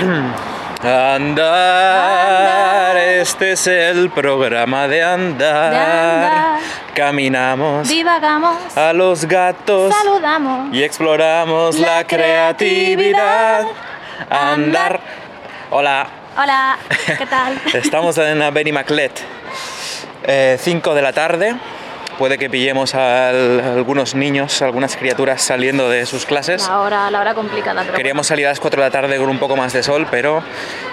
[2.10, 5.70] Andar, este es el programa de andar.
[5.70, 6.58] De andar.
[6.94, 10.74] Caminamos Divagamos, a los gatos saludamos.
[10.74, 13.66] y exploramos la, La creatividad.
[14.30, 15.00] Andar.
[15.70, 16.78] Hola, Hola,
[17.18, 17.60] ¿qué tal?
[17.74, 19.12] estamos en la Benny Maclet.
[20.58, 21.56] 5 de la tarde.
[22.20, 26.68] Puede que pillemos a al- algunos niños, algunas criaturas saliendo de sus clases.
[26.68, 29.30] La hora, la hora complicada, pero Queríamos salir a las 4 de la tarde con
[29.30, 30.42] un poco más de sol, pero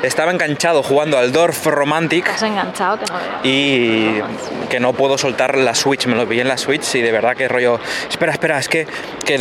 [0.04, 3.40] estaba enganchado jugando al Dorf Romantic has enganchado que no veo.
[3.44, 4.22] y
[4.70, 7.36] que no puedo soltar la Switch, me lo pillé en la Switch y de verdad
[7.36, 7.78] que rollo,
[8.10, 8.88] espera, espera, es que,
[9.26, 9.38] que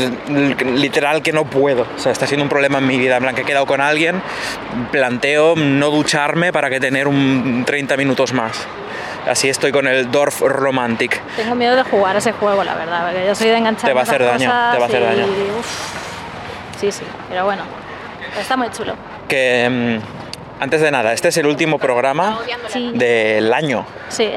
[0.75, 3.35] literal que no puedo, o sea, está siendo un problema en mi vida, en plan
[3.37, 4.21] que he quedado con alguien,
[4.91, 8.67] planteo no ducharme para que tener un 30 minutos más.
[9.27, 11.21] Así estoy con el Dorf Romantic.
[11.37, 13.95] Tengo miedo de jugar a ese juego, la verdad, porque yo soy de enganchar Te
[13.95, 15.27] va a hacer daño, te va a hacer daño.
[16.81, 17.63] Sí, sí, pero bueno,
[18.39, 18.95] está muy chulo.
[19.29, 22.39] Que mm, antes de nada, este es el último programa
[22.69, 23.85] Sí, del año.
[24.09, 24.31] sí.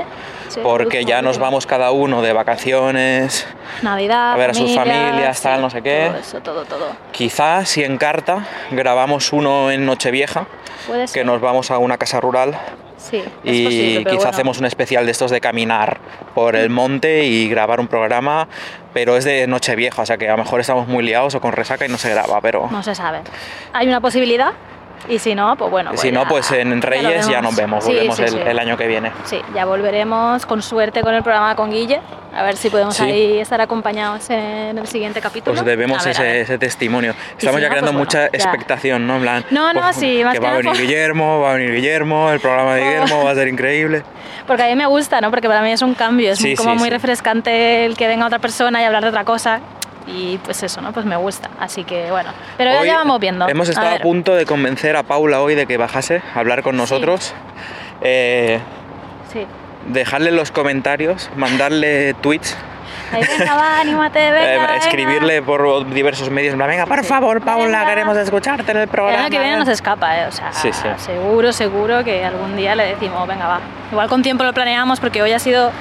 [0.48, 3.46] sí, porque ya nos vamos cada uno de vacaciones,
[3.84, 6.08] Navidad, a ver a sus familia, familias, tal, no sé qué.
[6.10, 6.92] Todo eso, todo, todo.
[7.12, 10.48] quizá si en carta grabamos uno en Nochevieja,
[10.88, 12.58] Puede que nos vamos a una casa rural
[13.00, 14.30] Sí, es y posible, quizá bueno.
[14.30, 16.00] hacemos un especial de estos de caminar
[16.36, 18.48] por el monte y grabar un programa,
[18.94, 21.54] pero es de Nochevieja, o sea que a lo mejor estamos muy liados o con
[21.54, 23.20] resaca y no se graba, pero No se sabe.
[23.74, 24.52] Hay una posibilidad
[25.08, 25.92] y si no, pues bueno.
[25.92, 28.30] si pues no, ya- pues en ya Reyes ya nos vemos, Sí, volvemos sí, el,
[28.30, 28.38] sí.
[28.46, 29.12] el año que viene.
[29.26, 32.02] Sí, ya volveremos con suerte con el programa con Guille.
[32.36, 33.04] A ver si podemos Sí.
[33.04, 35.56] ahí estar acompañados en el siguiente capítulo.
[35.56, 37.16] Pues debemos ver, ese, ese testimonio.
[37.38, 38.26] Estamos si ya no, creando pues bueno, mucha ya.
[38.34, 39.16] expectación, ¿no?
[39.16, 41.54] En plan, No, no, pues, sí, más que que va a venir Guillermo, va a
[41.56, 42.82] venir Guillermo, el programa de.
[42.86, 44.04] Guillermo va a ser increíble.
[44.46, 45.32] Porque a mí me gusta, ¿no?
[45.32, 46.92] Porque para mí es un cambio, es Sí, como sí, muy sí.
[46.92, 49.60] refrescante el que venga otra persona y hablar de otra cosa.
[50.12, 50.92] Y pues eso, ¿no?
[50.92, 51.50] Pues me gusta.
[51.60, 52.32] Así que bueno.
[52.58, 53.48] Pero ya, Hoy ya vamos viendo.
[53.48, 56.76] Hemos estado a, punto de convencer a Paula hoy de que bajase a hablar con
[56.78, 57.34] nosotros.
[58.02, 58.60] Eh,
[59.32, 59.46] Sí.
[59.88, 62.58] dejarle los comentarios, mandarle tweets,
[63.12, 64.76] Ahí, venga, va, anímate, eh, venga, venga.
[64.78, 66.58] escribirle por diversos medios.
[66.58, 69.26] Venga, por favor, Paula, queremos escucharte en el El programa.
[69.26, 70.28] año que viene nos escapa, ¿eh?
[70.28, 70.70] O sea, sí.
[70.98, 73.60] seguro, seguro que algún día le decimos, venga, va.
[73.92, 75.72] Igual con tiempo lo planeamos porque hoy ha sido...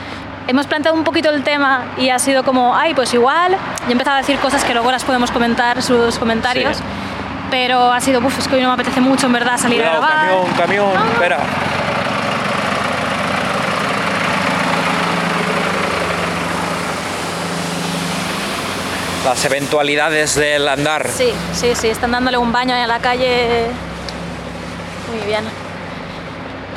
[0.48, 3.52] Hemos planteado un poquito el tema y ha sido como, ay, pues igual.
[3.82, 6.78] Yo he empezado a decir cosas que luego las podemos comentar, sus comentarios.
[6.78, 6.82] Sí.
[7.50, 10.02] Pero ha sido, uff, es que hoy no me apetece mucho en verdad salir Cuidado,
[10.02, 10.26] a grabar.
[10.26, 11.12] camión, camión, no.
[11.12, 11.38] espera.
[19.24, 21.06] Las eventualidades del andar.
[21.08, 23.66] Sí, sí, sí, están dándole un baño ahí a la calle.
[25.12, 25.44] Muy bien.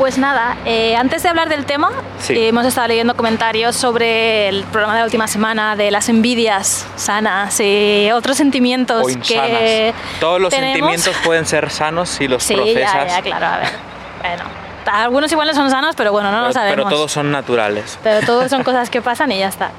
[0.01, 2.34] Pues nada, eh, antes de hablar del tema, Sí.
[2.34, 6.88] eh, hemos estado leyendo comentarios sobre el programa de la última semana de las envidias
[6.95, 9.94] sanas y otros sentimientos o que.
[10.19, 10.73] Todos los tenemos.
[10.73, 12.94] sentimientos pueden ser sanos si los Sí, procesas.
[12.94, 13.69] ya, ya, claro, a ver.
[14.22, 14.44] Bueno,
[14.91, 16.75] algunos iguales son sanos, pero bueno, no pero, lo sabemos.
[16.78, 18.00] pero todos son naturales.
[18.01, 19.69] Pero todos son cosas que pasan y ya está.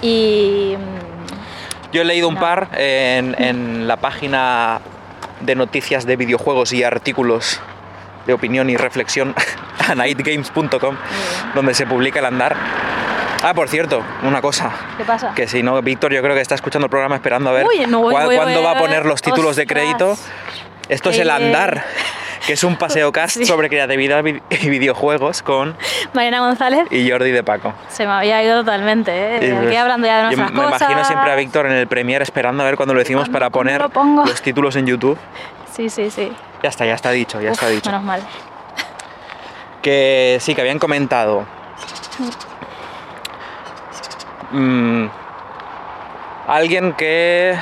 [0.00, 2.40] Y mm, Yo he leído un No.
[2.40, 4.80] par en, en la página
[5.42, 7.60] de noticias de videojuegos y artículos
[8.26, 9.34] de opinión y reflexión,
[9.88, 10.96] anightgames.com,
[11.54, 12.56] donde se publica el andar.
[13.42, 14.70] Ah, por cierto, una cosa.
[14.96, 15.32] ¿qué pasa?
[15.34, 17.86] Que si no, Víctor yo creo que está escuchando el programa esperando a ver Uy,
[17.86, 20.16] no, voy, cuá- voy, cuándo voy, va a poner los títulos de crédito.
[20.88, 21.84] Esto es el Eh, andar,
[22.46, 23.44] que es un paseo cast Sí.
[23.44, 25.76] sobre creatividad vi- y videojuegos con
[26.14, 27.74] Mariana González y Jordi de Paco.
[27.88, 29.36] se me había ido totalmente, ¿eh?
[29.36, 30.80] Aquí pues, hablando ya de yo me cosas.
[30.80, 33.50] imagino siempre a Víctor en el Premiere esperando a ver cuando lo decimos ¿Cuándo- para
[33.50, 35.18] poner lo los títulos en YouTube.
[35.72, 36.32] Sí, sí, sí.
[36.62, 37.90] Ya está, ya está dicho, ya Uf, está dicho.
[37.90, 38.22] Menos mal.
[39.82, 41.44] Que sí, que habían comentado.
[44.52, 45.06] Mm,
[46.48, 47.56] alguien que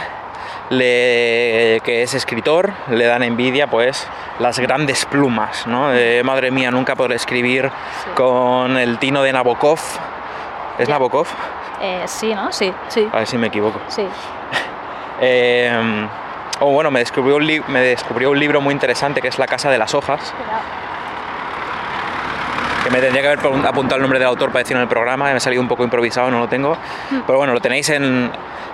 [0.71, 4.07] le que es escritor le dan envidia pues
[4.39, 7.71] las grandes plumas no De, madre mía nunca podré escribir
[8.05, 8.11] Sí.
[8.15, 9.79] con el tino de Nabokov
[10.79, 10.89] es.
[10.89, 11.27] Nabokov
[11.81, 12.51] Eh, sí, ¿no?
[12.53, 13.09] Sí, sí.
[13.13, 14.07] a ver si me equivoco Sí.
[15.21, 16.07] Eh,
[16.61, 19.47] o bueno me descubrió un li- me descubrió un libro muy interesante que es La
[19.47, 20.33] casa de las hojas
[22.85, 25.25] que me tendría que haber apuntado el nombre del autor para decirlo en el programa,
[25.25, 26.77] me ha salido un poco improvisado, no lo tengo.
[27.27, 28.31] Pero bueno, lo tenéis en,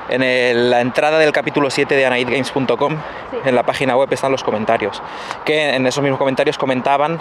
[0.08, 2.96] en el- la entrada del capítulo 7 de anaidgames.com,
[3.30, 3.36] Sí.
[3.44, 5.00] en la página web están los comentarios,
[5.44, 7.20] que en esos mismos comentarios comentaban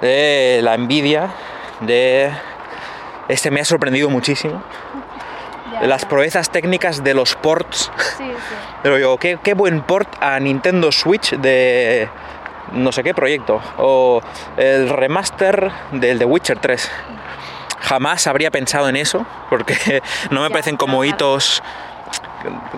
[0.00, 1.28] de la envidia,
[1.80, 2.30] de...
[3.28, 4.62] Este me ha sorprendido muchísimo.
[5.82, 8.54] Las proezas técnicas de los ports Sí, sí.
[8.82, 12.08] pero yo, qué, qué buen port a Nintendo Switch de
[12.72, 13.60] no sé qué proyecto.
[13.78, 14.20] O
[14.56, 16.90] el remaster del The Witcher 3.
[17.80, 21.62] Jamás habría pensado en eso, porque no me parecen como hitos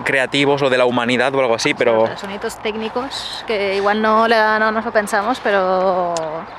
[0.03, 4.01] creativos o de la humanidad o algo así, pero Claro, son hitos técnicos que igual
[4.01, 6.13] no, le- no nos lo pensamos, pero,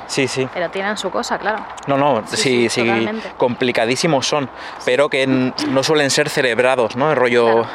[0.06, 0.48] sí, sí.
[0.52, 1.64] pero tienen su cosa, claro.
[1.86, 2.90] No, no, Sí, sí, sí,
[3.36, 4.48] complicadísimos son,
[4.84, 7.10] pero que no suelen ser celebrados, ¿no?
[7.10, 7.66] El rollo, Claro.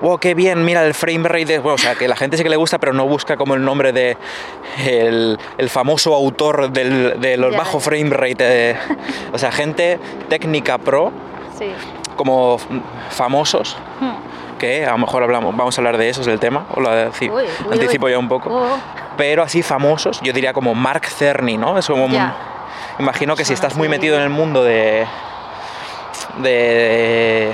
[0.00, 1.58] wow, qué bien, mira el frame rate, de-".
[1.58, 3.64] bueno, o sea, que la gente sí que le gusta, pero no busca como el
[3.64, 4.16] nombre de
[4.86, 8.76] el, el famoso autor del, de los bajo frame rate, eh,
[9.32, 9.98] o sea, gente
[10.28, 11.12] técnica pro,
[11.58, 11.66] Sí.
[12.16, 12.58] como
[13.10, 14.21] famosos, Hmm.
[14.62, 16.90] Que a lo mejor hablamos, vamos a hablar de eso, es el tema, o lo
[16.90, 18.12] de- Uy, uy, anticipo uy.
[18.12, 18.76] ya un poco Oh,
[19.16, 21.76] pero así famosos, yo diría como Mark Cerny, ¿no?
[21.78, 22.32] Es como un-
[23.00, 25.04] imagino que si Son estás muy metido en el mundo de
[26.38, 27.52] de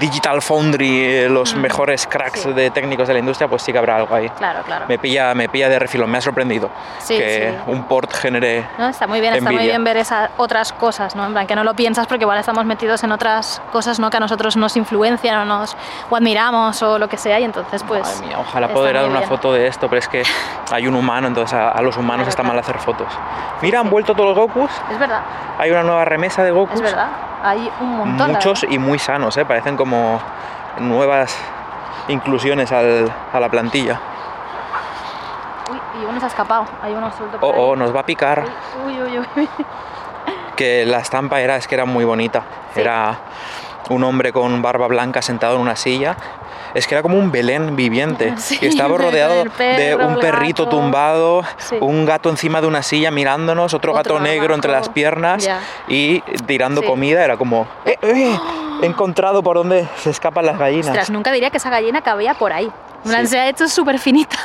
[0.00, 2.52] Digital Foundry, eh, los Mm, mejores cracks sí.
[2.52, 4.28] de técnicos de la industria, pues sí que habrá algo ahí.
[4.30, 4.84] claro, claro.
[4.88, 7.70] Me pilla, me pilla de refilón, me ha sorprendido Sí, que sí.
[7.70, 9.72] un port genere No, está muy bien, está muy envidia.
[9.72, 11.24] bien ver esas otras cosas, ¿no?
[11.26, 14.10] En plan, que no lo piensas porque igual estamos metidos en otras cosas, ¿no?
[14.10, 15.76] Que a nosotros nos influencian o nos
[16.10, 18.02] o admiramos o lo que sea y entonces pues...
[18.02, 19.28] Madre mía, ojalá poder dar una bien.
[19.28, 20.22] foto de esto, pero es que
[20.72, 22.54] hay un humano, entonces a, a los humanos Claro, está claro.
[22.54, 23.08] mal hacer fotos.
[23.62, 25.20] Mira, han vuelto todos los Gokus, Es verdad,
[25.58, 26.76] hay una nueva remesa de Gokus.
[26.76, 27.08] es verdad.
[27.40, 28.32] Hay un montón.
[28.32, 29.44] muchos y muy sanos, ¿eh?
[29.44, 29.87] parecen como
[30.80, 31.36] nuevas
[32.08, 34.00] inclusiones al- a la plantilla.
[35.70, 37.60] Uy, y uno se ha escapado, hay uno suelto Oh, por ahí.
[37.62, 38.44] oh, nos va a picar.
[38.86, 39.48] Uy, uy, uy, uy.
[40.56, 42.42] Que la estampa era, es que era muy bonita.
[42.74, 42.80] Sí.
[42.80, 43.16] Era
[43.90, 46.16] un hombre con barba blanca sentado en una silla.
[46.74, 48.34] Es que era como un Belén viviente.
[48.38, 50.76] Sí, y estaba rodeado perro, de un perrito gato.
[50.76, 51.76] tumbado, Sí.
[51.80, 55.48] un gato encima de una silla mirándonos, otro, Otro gato negro entre las piernas
[55.86, 57.24] y tirando comida.
[57.24, 58.38] Era como, "Eh, eh,
[58.82, 60.88] he encontrado por dónde se escapan las gallinas.
[60.88, 62.70] Ostras, nunca diría que esa gallina cabía por ahí.
[63.04, 63.26] Sí.
[63.26, 64.36] se ha hecho súper finita.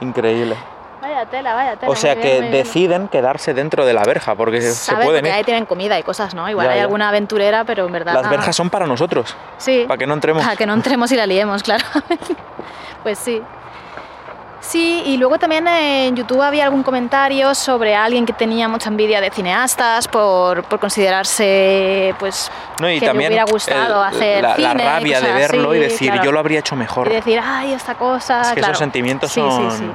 [0.00, 0.56] Increíble.
[1.02, 1.90] Vaya tela, vaya tela.
[1.92, 5.34] O sea que deciden quedarse dentro de la verja porque se pueden porque ir.
[5.34, 6.48] ahí tienen comida y cosas, ¿no?
[6.48, 6.82] Igual Ya, hay ya.
[6.84, 8.14] alguna aventurera, pero en verdad...
[8.14, 9.84] Las verjas son para nosotros, Sí.
[9.88, 10.42] para que no entremos.
[10.44, 11.84] Para que no entremos y la liemos, claro.
[13.02, 13.42] pues sí.
[14.70, 19.20] Sí, y luego también en YouTube había algún comentario sobre alguien que tenía mucha envidia
[19.20, 24.42] de cineastas por, por considerarse, pues, No, y que también le hubiera gustado el- hacer
[24.44, 26.24] la, la cine y rabia de verlo y así, decir claro.
[26.24, 27.08] yo lo habría hecho mejor.
[27.08, 28.42] y decir, ay, esta cosa.
[28.42, 28.70] es que claro.
[28.72, 29.90] esos sentimientos son, sí, sí,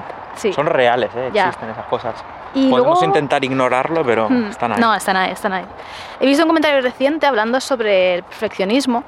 [0.49, 0.53] sí.
[0.53, 1.31] son reales, ¿eh?
[1.33, 2.13] Existen esas cosas.
[2.53, 4.79] Y Podemos luego- intentar ignorarlo, pero Mm, están ahí.
[4.81, 5.65] No, están ahí, están ahí.
[6.19, 9.05] He visto un comentario reciente hablando sobre el perfeccionismo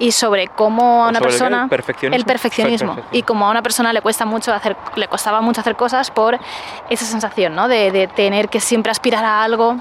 [0.00, 2.16] y sobre cómo a ¿O una sobre persona ¿El perfeccionismo?
[2.16, 3.18] el perfeccionismo Perfeccionismo.
[3.18, 6.38] y como a una persona le cuesta mucho hacer le costaba mucho hacer cosas por
[6.88, 7.68] esa sensación ¿no?
[7.68, 9.76] de, de tener que siempre aspirar a algo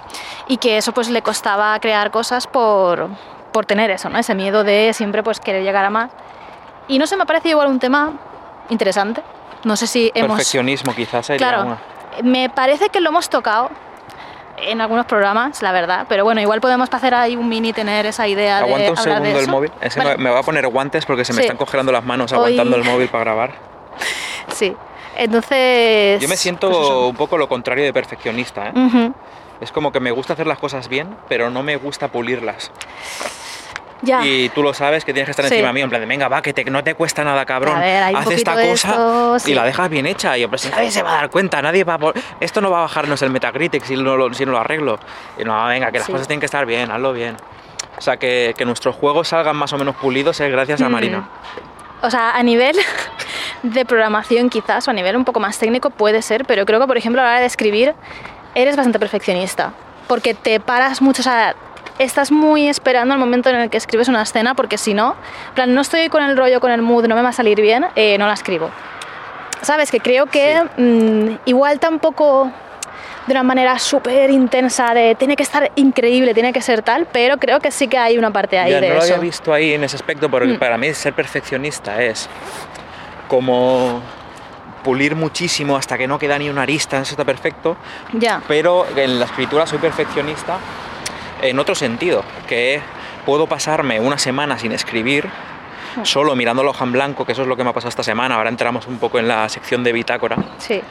[0.48, 3.10] y que eso pues le costaba crear cosas por,
[3.52, 6.12] por tener eso no ese miedo de siempre pues querer llegar a más
[6.88, 8.14] y no sé me parece igual un tema
[8.70, 9.22] interesante
[9.64, 11.78] no sé si hemos Perfeccionismo quizás sería Claro, una.
[12.24, 13.70] me parece que lo hemos tocado
[14.58, 18.28] en algunos programas, la verdad, pero bueno, igual podemos hacer ahí un mini tener esa
[18.28, 19.52] idea Aguanta de un hablar de segundo el eso.
[19.52, 19.72] móvil.
[19.82, 21.46] Es que Vale, me, va a poner guantes porque se me Sí.
[21.46, 23.52] están congelando las manos Hoy- aguantando el móvil para grabar.
[24.54, 24.76] Sí,
[25.16, 26.20] entonces...
[26.22, 27.08] Yo me siento pues eso.
[27.10, 28.68] un poco lo contrario de perfeccionista.
[28.70, 28.72] ¿eh?
[28.76, 29.14] Ujú,
[29.62, 32.72] Es como que me gusta hacer las cosas bien, pero no me gusta pulirlas.
[34.04, 35.56] Ya, Y tú lo sabes que tienes que estar Sí.
[35.56, 37.80] encima mío, en plan de, venga, va, que te- no te cuesta nada, cabrón.
[37.80, 39.52] Ver, Haz esta cosa esto, sí.
[39.52, 40.38] y la dejas bien hecha.
[40.38, 41.98] Y yo, pero si nadie se va a dar cuenta, nadie va a...
[41.98, 45.00] por- Esto no va a bajarnos el Metacritic si no lo, si no lo arreglo.
[45.40, 46.12] Y no, venga, que las Sí.
[46.12, 47.36] cosas tienen que estar bien, hazlo bien.
[47.98, 50.92] O sea, que, que nuestros juegos salgan más o menos pulidos es gracias a Mm.
[50.92, 51.30] Marina.
[52.04, 52.78] o sea, a nivel
[53.64, 56.86] de programación quizás, o a nivel un poco más técnico puede ser, pero creo que,
[56.86, 57.96] por ejemplo, a la hora de escribir,
[58.54, 59.74] eres bastante perfeccionista,
[60.08, 61.56] porque te paras mucho, o sea,
[62.00, 65.16] estás muy esperando el momento en el que escribes una escena, porque si no,
[65.56, 67.86] plan, no estoy con el rollo, con el mood, no me va a salir bien,
[67.96, 68.70] eh, no la escribo.
[69.62, 69.90] ¿Sabes?
[69.90, 72.52] Que creo que mm, igual tampoco
[73.26, 77.38] de una manera súper intensa de tiene que estar increíble, tiene que ser tal, pero
[77.38, 79.74] creo que sí que hay una parte ahí Ya, de no lo había visto ahí
[79.74, 80.60] en ese aspecto, porque Mm.
[80.60, 82.30] para mí ser perfeccionista es
[83.28, 84.02] como
[84.84, 87.76] pulir muchísimo hasta que no queda ni una arista, eso está perfecto,
[88.14, 88.42] Ya.
[88.48, 90.60] pero en la escritura soy perfeccionista
[91.42, 92.82] en otro sentido, que
[93.26, 95.28] puedo pasarme una semana sin escribir,
[96.04, 98.04] solo mirando la hoja en blanco, que eso es lo que me ha pasado esta
[98.04, 100.82] semana, ahora entramos un poco en la sección de bitácora, Sí.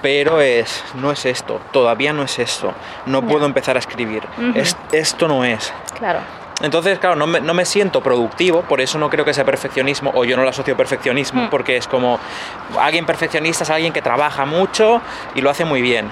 [0.00, 2.72] pero es, no es esto, todavía no es esto,
[3.06, 4.22] no puedo empezar a escribir.
[4.54, 5.72] Es- esto no es.
[5.98, 6.20] Claro.
[6.60, 10.12] Entonces, claro, no me, no me siento productivo, por eso no creo que sea perfeccionismo,
[10.14, 11.50] o yo no lo asocio a perfeccionismo, Mm.
[11.50, 12.18] porque es como
[12.80, 15.00] alguien perfeccionista es alguien que trabaja mucho
[15.34, 16.08] y lo hace muy bien.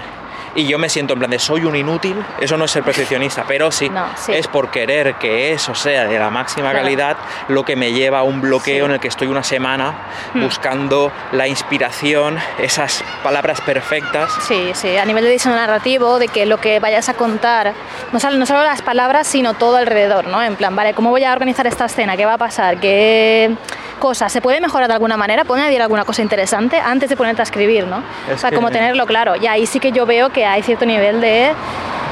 [0.55, 3.45] Y yo me siento en plan de soy un inútil, eso no es ser perfeccionista,
[3.47, 4.33] pero sí, No, sí.
[4.33, 6.83] es por querer que eso sea de la máxima Claro.
[6.85, 7.17] calidad
[7.47, 8.89] lo que me lleva a un bloqueo Sí.
[8.89, 9.93] en el que estoy una semana
[10.33, 10.43] Mm.
[10.43, 14.31] buscando la inspiración, esas palabras perfectas.
[14.47, 17.73] Sí, sí, a nivel de diseño narrativo, de que lo que vayas a contar,
[18.11, 20.41] no solo, no solo las palabras, sino todo alrededor, ¿no?
[20.43, 22.17] En plan, vale, ¿cómo voy a organizar esta escena?
[22.17, 22.77] ¿Qué va a pasar?
[22.79, 23.55] ¿Qué
[23.99, 24.31] cosas?
[24.33, 25.45] ¿Se puede mejorar de alguna manera?
[25.45, 28.03] ¿Puedo añadir alguna cosa interesante antes de ponerte a escribir, ¿no?
[28.27, 29.35] Es o sea, que- como tenerlo claro.
[29.35, 31.53] Y ahí sí que yo veo que hay cierto nivel de,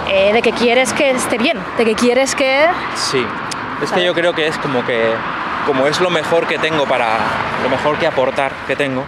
[0.09, 2.65] eh, de que quieres que esté bien, de que quieres que...
[2.95, 3.25] Sí,
[3.83, 5.13] es que yo creo que es como que
[5.65, 7.17] como es lo mejor que tengo para
[7.61, 9.03] lo mejor que aportar que tengo,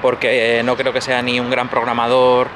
[0.00, 2.48] porque eh, no creo que sea ni un gran programador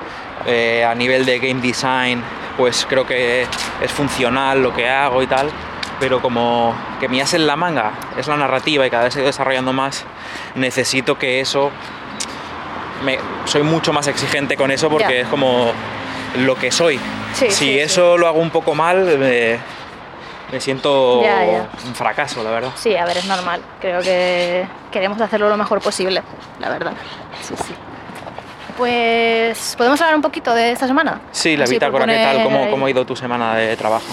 [0.46, 2.22] eh, a nivel de game design,
[2.56, 3.46] pues creo que
[3.82, 5.50] es funcional lo que hago y tal,
[5.98, 9.26] pero como que mi as en la manga es la narrativa y cada vez estoy
[9.26, 10.04] desarrollando más,
[10.54, 11.70] necesito que eso
[13.04, 15.72] me, soy mucho más exigente con eso porque es como
[16.38, 16.98] lo que soy.
[17.34, 17.78] Sí, si sí, sí.
[17.78, 19.58] eso lo hago un poco mal, me,
[20.52, 21.68] me siento Ya, ya.
[21.86, 22.70] un fracaso, la verdad.
[22.76, 23.60] Sí, a ver, es normal.
[23.80, 26.22] Creo que queremos hacerlo lo mejor posible,
[26.58, 26.92] la verdad.
[27.42, 27.74] Sí, sí.
[28.76, 31.20] Pues, ¿podemos hablar un poquito de esta semana?
[31.32, 32.42] Sí, la Así bitácora, ¿qué tal?
[32.42, 32.70] ¿Cómo.
[32.70, 34.06] ¿Cómo ha ido tu semana de trabajo?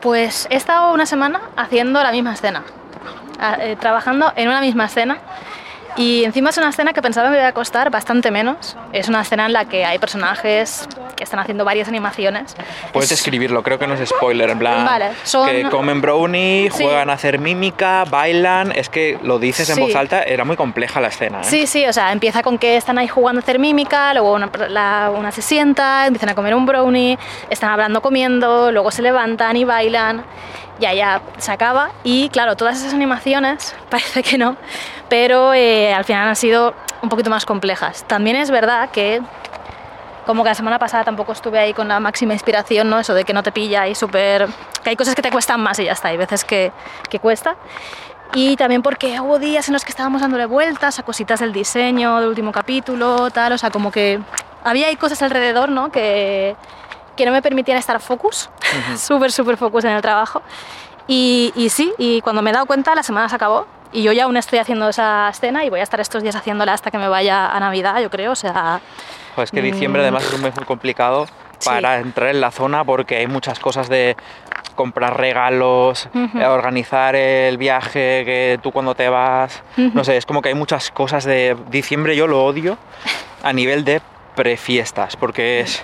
[0.00, 2.64] Pues he estado una semana haciendo la misma escena,
[3.40, 5.18] a- eh, trabajando en una misma escena.
[5.96, 8.76] Y encima es una escena que pensaba me iba a costar bastante menos.
[8.92, 10.86] Es una escena en la que hay personajes
[11.16, 12.54] que están haciendo varias animaciones.
[12.92, 16.70] Puedes Es- describirlo, creo que no es spoiler, en plan Vale, son- que comen brownie,
[16.70, 16.84] Sí.
[16.84, 21.00] juegan a hacer mímica, bailan, es que lo dices en voz alta, era muy compleja
[21.00, 21.40] la escena.
[21.40, 21.44] ¿eh?
[21.44, 24.50] Sí, sí, o sea, empieza con que están ahí jugando a hacer mímica, luego una,
[24.68, 29.56] la- una se sienta, empiezan a comer un brownie, están hablando, comiendo, luego se levantan
[29.56, 30.22] y bailan,
[30.78, 31.90] ya, ya se acaba.
[32.04, 34.56] Y claro, todas esas animaciones, parece que no,
[35.08, 38.04] pero eh, al final han sido un poquito más complejas.
[38.06, 39.22] También es verdad que,
[40.26, 42.98] como que la semana pasada tampoco estuve ahí con la máxima inspiración, ¿no?
[42.98, 44.48] Eso de que no te pilla y súper...
[44.82, 46.72] que hay cosas que te cuestan más y ya está, hay veces que,
[47.08, 47.56] que cuesta.
[48.34, 52.18] Y también porque hubo días en los que estábamos dándole vueltas a cositas del diseño,
[52.18, 54.20] del último capítulo, tal, o sea, como que
[54.64, 55.92] había ahí cosas alrededor, ¿no?
[55.92, 56.56] Que,
[57.16, 58.50] que no me permitían estar focus,
[58.98, 60.42] súper, súper focus en el trabajo.
[61.08, 64.12] Y, y sí, y cuando me he dado cuenta, la semana se acabó y yo
[64.12, 66.98] ya aún estoy haciendo esa escena y voy a estar estos días haciéndola hasta que
[66.98, 68.80] me vaya a Navidad, yo creo, o sea...
[69.34, 71.58] Joder, es que diciembre además es un mes muy complicado Mm.
[71.58, 71.70] Sí.
[71.70, 74.14] para entrar en la zona porque hay muchas cosas de
[74.74, 76.38] comprar regalos, Ujú.
[76.38, 79.90] eh, organizar el viaje, que tú cuando te vas, Ujú.
[79.94, 82.76] no sé, es como que hay muchas cosas de diciembre, yo lo odio
[83.42, 84.02] a nivel de
[84.34, 85.82] prefiestas, porque es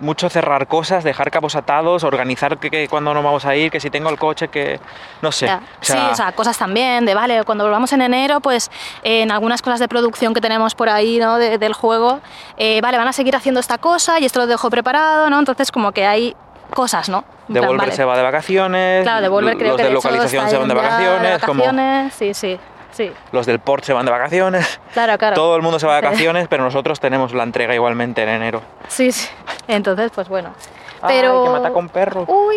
[0.00, 3.80] mucho cerrar cosas, dejar cabos atados, organizar que, que cuando no vamos a ir, que
[3.80, 4.80] si tengo el coche, que
[5.22, 5.46] no sé.
[5.46, 8.70] O sea, sí, o sea, cosas también, de vale, cuando volvamos en enero, pues
[9.02, 11.38] eh, en algunas cosas de producción que tenemos por ahí, ¿no?
[11.38, 12.20] de- del juego,
[12.56, 15.38] eh, vale, van a seguir haciendo esta cosa y esto lo dejo preparado, ¿no?
[15.38, 16.34] Entonces como que hay
[16.74, 17.24] cosas, ¿no?
[17.48, 17.92] Devolver vale.
[17.92, 20.74] se va de vacaciones, Claro, Devolver creo los que de de localización se van de
[20.74, 22.58] vacaciones, como vacaciones, Sí, sí,
[22.92, 23.12] sí.
[23.32, 24.80] los del port se van de vacaciones.
[24.92, 25.34] Claro, claro.
[25.34, 28.62] Todo el mundo se va de vacaciones, pero nosotros tenemos la entrega igualmente en enero.
[28.88, 29.28] Sí, sí.
[29.68, 30.54] Entonces, pues bueno.
[31.00, 31.44] Ay, Pero...
[31.44, 32.24] que mata con perro.
[32.26, 32.56] Uy.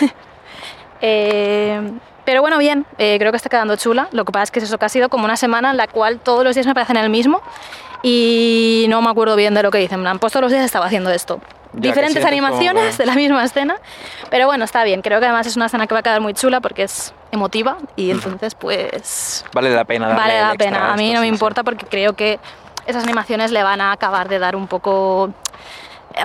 [1.02, 1.92] Eh,
[2.24, 4.08] pero bueno, bien, eh, creo que está quedando chula.
[4.12, 5.86] Lo que pasa es que es eso, que ha sido como una semana en la
[5.88, 7.42] cual todos los días me parecen el mismo
[8.02, 9.98] y no me acuerdo bien de lo que dicen.
[9.98, 11.40] En plan, Pues todos los días estaba haciendo esto.
[11.72, 13.76] Ya, Diferentes como animaciones de la misma escena,
[14.30, 15.02] pero bueno, está bien.
[15.02, 17.76] Creo que además es una escena que va a quedar muy chula porque es emotiva
[17.96, 20.92] y entonces pues Vale la pena vale la extra pena.
[20.92, 21.34] A mí esto, no me sí, sí.
[21.34, 22.38] importa porque creo que
[22.86, 25.30] esas animaciones le van a acabar de dar un poco,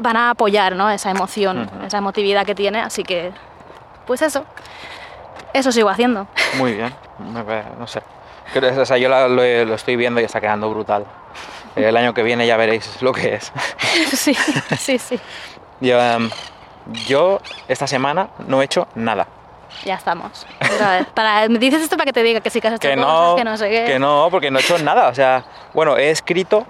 [0.02, 0.90] van a apoyar ¿no?
[0.90, 3.32] esa emoción, esa emotividad que tiene, así que
[4.06, 4.46] pues eso,
[5.54, 6.28] eso sigo haciendo.
[6.58, 6.94] Muy bien,
[7.80, 8.02] no sé.
[8.54, 11.06] Creo- O sea, yo la- lo, lo estoy viendo y está quedando brutal.
[11.76, 13.52] El año que viene ya veréis lo que es.
[14.12, 14.34] sí,
[14.78, 15.20] sí, sí,
[15.82, 16.30] Yo, em,
[17.08, 19.26] yo esta semana no he hecho nada.
[19.86, 20.46] Ya estamos.
[20.74, 21.08] Otra vez.
[21.14, 23.12] Para, me dices esto para que te diga que sí que has hecho Que cosas,
[23.12, 23.86] no, que no sé qué.
[23.86, 25.08] que no, porque no he hecho nada.
[25.10, 26.66] O sea, bueno, he escrito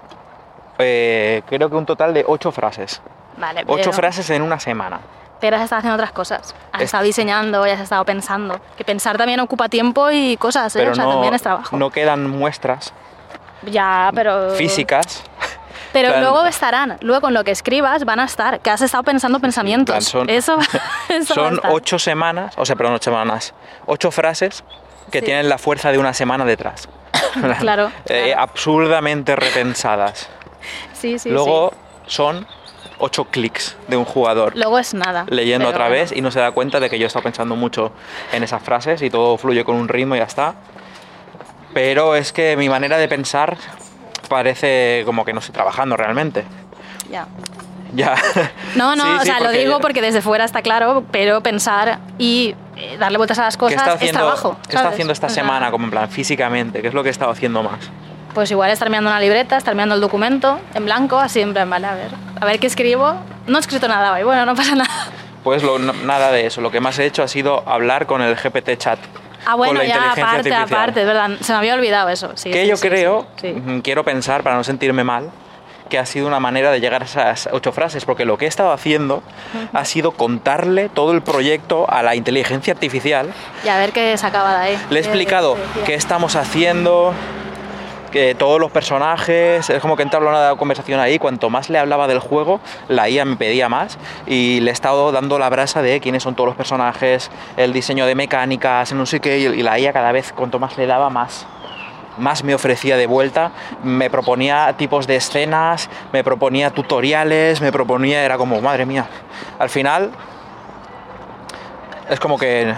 [0.78, 3.00] eh, creo que un total de ocho frases.
[3.36, 5.00] Vale, Ocho pero- frases en una semana.
[5.40, 6.54] Pero has estado haciendo otras cosas.
[6.72, 8.60] Has Es- estado diseñando y has estado pensando.
[8.76, 10.78] Que pensar también ocupa tiempo y cosas, ¿eh?
[10.78, 11.76] Pero o sea, no, también es trabajo.
[11.76, 12.92] no quedan muestras
[13.62, 14.50] Ya, pero...
[14.50, 15.24] físicas.
[15.92, 19.02] Pero plan- luego estarán, luego con lo que escribas van a estar, que has estado
[19.04, 19.92] pensando pensamientos.
[19.94, 20.58] plan, son- eso,
[21.26, 23.54] Son ocho semanas, o sea, perdón, ocho semanas.
[23.86, 24.64] Ocho frases
[25.10, 25.26] que Sí.
[25.26, 26.88] tienen la fuerza de una semana detrás.
[27.60, 28.40] Claro, Eh, claro.
[28.42, 30.28] absurdamente repensadas.
[30.92, 31.72] Sí, sí, Luego
[32.06, 32.46] son
[32.98, 34.52] ocho clics de un jugador.
[34.56, 35.24] Luego es nada.
[35.28, 36.02] leyendo otra bueno.
[36.02, 37.90] vez y no se da cuenta de que yo he estado pensando mucho
[38.32, 40.54] en esas frases y todo fluye con un ritmo y ya está.
[41.74, 43.56] Pero es que mi manera de pensar
[44.28, 46.44] parece como que no estoy trabajando realmente.
[47.10, 47.26] Ya.
[47.94, 48.14] Ya.
[48.74, 51.98] No, no, Sí, o sí, sea, lo digo porque desde fuera está claro, pero pensar
[52.18, 54.56] y eh, darle vueltas a las ¿Qué cosas está es haciendo, trabajo.
[54.68, 56.80] ¿qué está haciendo esta O sea, semana, como en plan físicamente?
[56.80, 57.80] ¿Qué es lo que he estado haciendo más?
[58.34, 61.68] Pues igual estar mirando una libreta, estar mirando el documento en blanco, así en plan,
[61.68, 62.10] vale, a ver,
[62.40, 63.14] a ver qué escribo.
[63.46, 64.90] No he escrito nada hoy, bueno, no pasa nada.
[65.44, 66.62] Pues lo- no- nada de eso.
[66.62, 68.98] Lo que más he hecho ha sido hablar con el GPT chat.
[69.44, 70.62] Ah, con bueno, la ya inteligencia aparte, artificial.
[70.80, 72.30] aparte, es verdad, se me había olvidado eso.
[72.34, 75.30] Sí, que sí, yo sí, creo, mm, quiero pensar para no sentirme mal,
[75.88, 78.48] que ha sido una manera de llegar a esas ocho frases, porque lo que he
[78.48, 79.22] estado haciendo
[79.74, 83.30] ha sido contarle todo el proyecto a la inteligencia artificial.
[83.64, 84.78] Y a ver qué se acaba de ahí.
[84.88, 87.12] Le he explicado qué estamos haciendo,
[88.12, 92.06] que todos los personajes, es como que entabla una conversación ahí, cuanto más le hablaba
[92.06, 95.98] del juego, la IA me pedía más y le he estado dando la brasa de
[96.00, 99.92] quiénes son todos los personajes, el diseño de mecánicas, no sé qué, y la IA
[99.92, 101.46] cada vez cuanto más le daba más
[102.18, 103.52] más me ofrecía de vuelta,
[103.82, 109.06] me proponía tipos de escenas, me proponía tutoriales, me proponía, era como, madre mía,
[109.58, 110.10] al final
[112.10, 112.74] es como que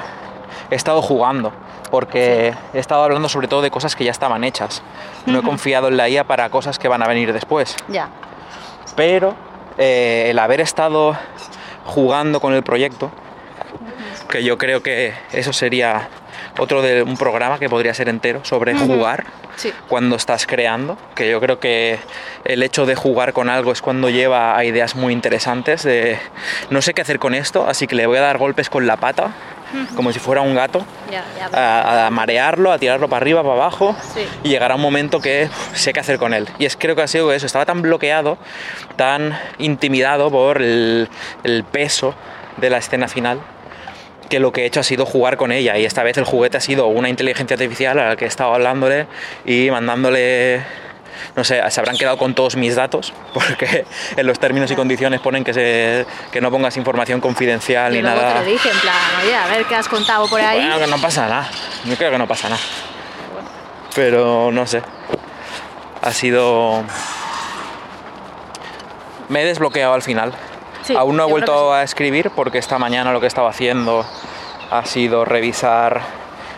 [0.71, 1.53] he estado jugando,
[1.95, 4.83] porque he estado hablando sobre todo de cosas que ya estaban hechas.
[5.27, 7.77] No he confiado en la IA para cosas que van a venir después.
[7.87, 8.09] Ya.
[8.97, 9.37] Pero
[9.79, 11.17] eh, el haber estado
[11.85, 13.13] jugando con el proyecto,
[14.29, 16.09] que yo creo que eso sería
[16.59, 19.73] otro de un programa que podría ser entero sobre jugar Sí.
[19.89, 22.01] cuando estás creando, que yo creo que
[22.45, 26.19] el hecho de jugar con algo es cuando lleva a ideas muy interesantes de
[26.71, 28.97] no sé qué hacer con esto, así que le voy a dar golpes con la
[28.97, 29.31] pata,
[29.97, 30.85] como si fuera un gato,
[31.53, 34.21] a, a marearlo, a tirarlo para arriba, para abajo, Sí.
[34.43, 36.49] y llegará un momento que sé qué hacer con él.
[36.59, 38.39] Y es creo que ha sido eso, estaba tan bloqueado,
[38.97, 41.09] tan intimidado por el,
[41.43, 42.15] el peso
[42.57, 43.41] de la escena final,
[44.31, 45.77] que lo que he hecho ha sido jugar con ella.
[45.79, 48.55] Y esta vez el juguete ha sido una inteligencia artificial a la que he estado
[48.55, 49.07] hablándole
[49.45, 50.63] y mandándole...
[51.37, 53.85] No sé, se habrán quedado con todos mis datos, porque
[54.17, 58.03] en los términos y condiciones ponen que, se, que no pongas información confidencial Y ni
[58.03, 58.35] luego nada.
[58.35, 60.61] te lo dije, en plan, oye, a ver qué has contado por ahí.
[60.61, 61.49] Bueno, que no pasa nada.
[61.85, 62.61] Yo creo que no pasa nada.
[63.95, 64.83] Pero no sé.
[66.03, 66.83] Ha sido.
[69.29, 70.33] Me he desbloqueado al final.
[70.83, 74.05] Sí, Aún no he vuelto a escribir porque esta mañana lo que he estado haciendo
[74.71, 76.03] ha sido revisar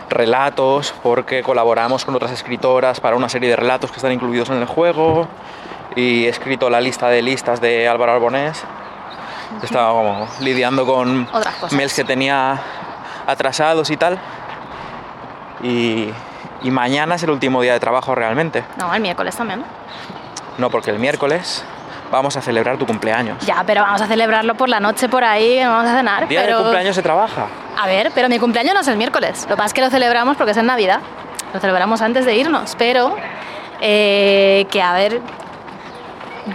[0.09, 4.57] relatos porque colaboramos con otras escritoras para una serie de relatos que están incluidos en
[4.57, 5.27] el juego
[5.95, 8.63] y he escrito la lista de listas de Álvaro Arbonés.
[9.63, 11.27] Estaba como lidiando con
[11.71, 12.61] mails que tenía
[13.25, 14.19] atrasados y tal.
[15.63, 16.09] Y,
[16.61, 18.63] y mañana es el último día de trabajo realmente.
[18.77, 19.63] No, el miércoles también.
[20.57, 21.63] No, porque el miércoles
[22.11, 23.45] vamos a celebrar tu cumpleaños.
[23.45, 26.27] Ya, pero vamos a celebrarlo por la noche por ahí, vamos a cenar.
[26.27, 26.57] Día pero...
[26.57, 27.47] de cumpleaños se trabaja.
[27.77, 29.41] A ver, pero mi cumpleaños no es el miércoles.
[29.43, 30.99] Lo que pasa es que lo celebramos porque es en Navidad.
[31.53, 33.15] Lo celebramos antes de irnos, pero
[33.81, 35.21] eh, que a ver,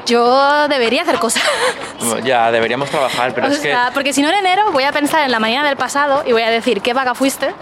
[0.07, 1.43] yo debería hacer cosas.
[2.25, 3.69] Ya, deberíamos trabajar, pero O es que...
[3.69, 6.33] sea, porque si no en enero voy a pensar en la mañana del pasado y
[6.33, 7.55] voy a decir qué vaca fuiste.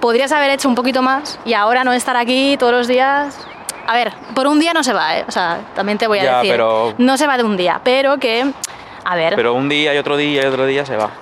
[0.00, 3.36] Podrías haber hecho un poquito más y ahora no estar aquí todos los días.
[3.92, 5.24] A ver, por un día no se va, ¿eh?
[5.28, 6.52] O sea, también te voy a Ya, decir.
[6.52, 8.50] pero- No se va de un día, pero que.
[9.04, 9.34] A ver.
[9.36, 11.10] Pero un día y otro día y otro día se va.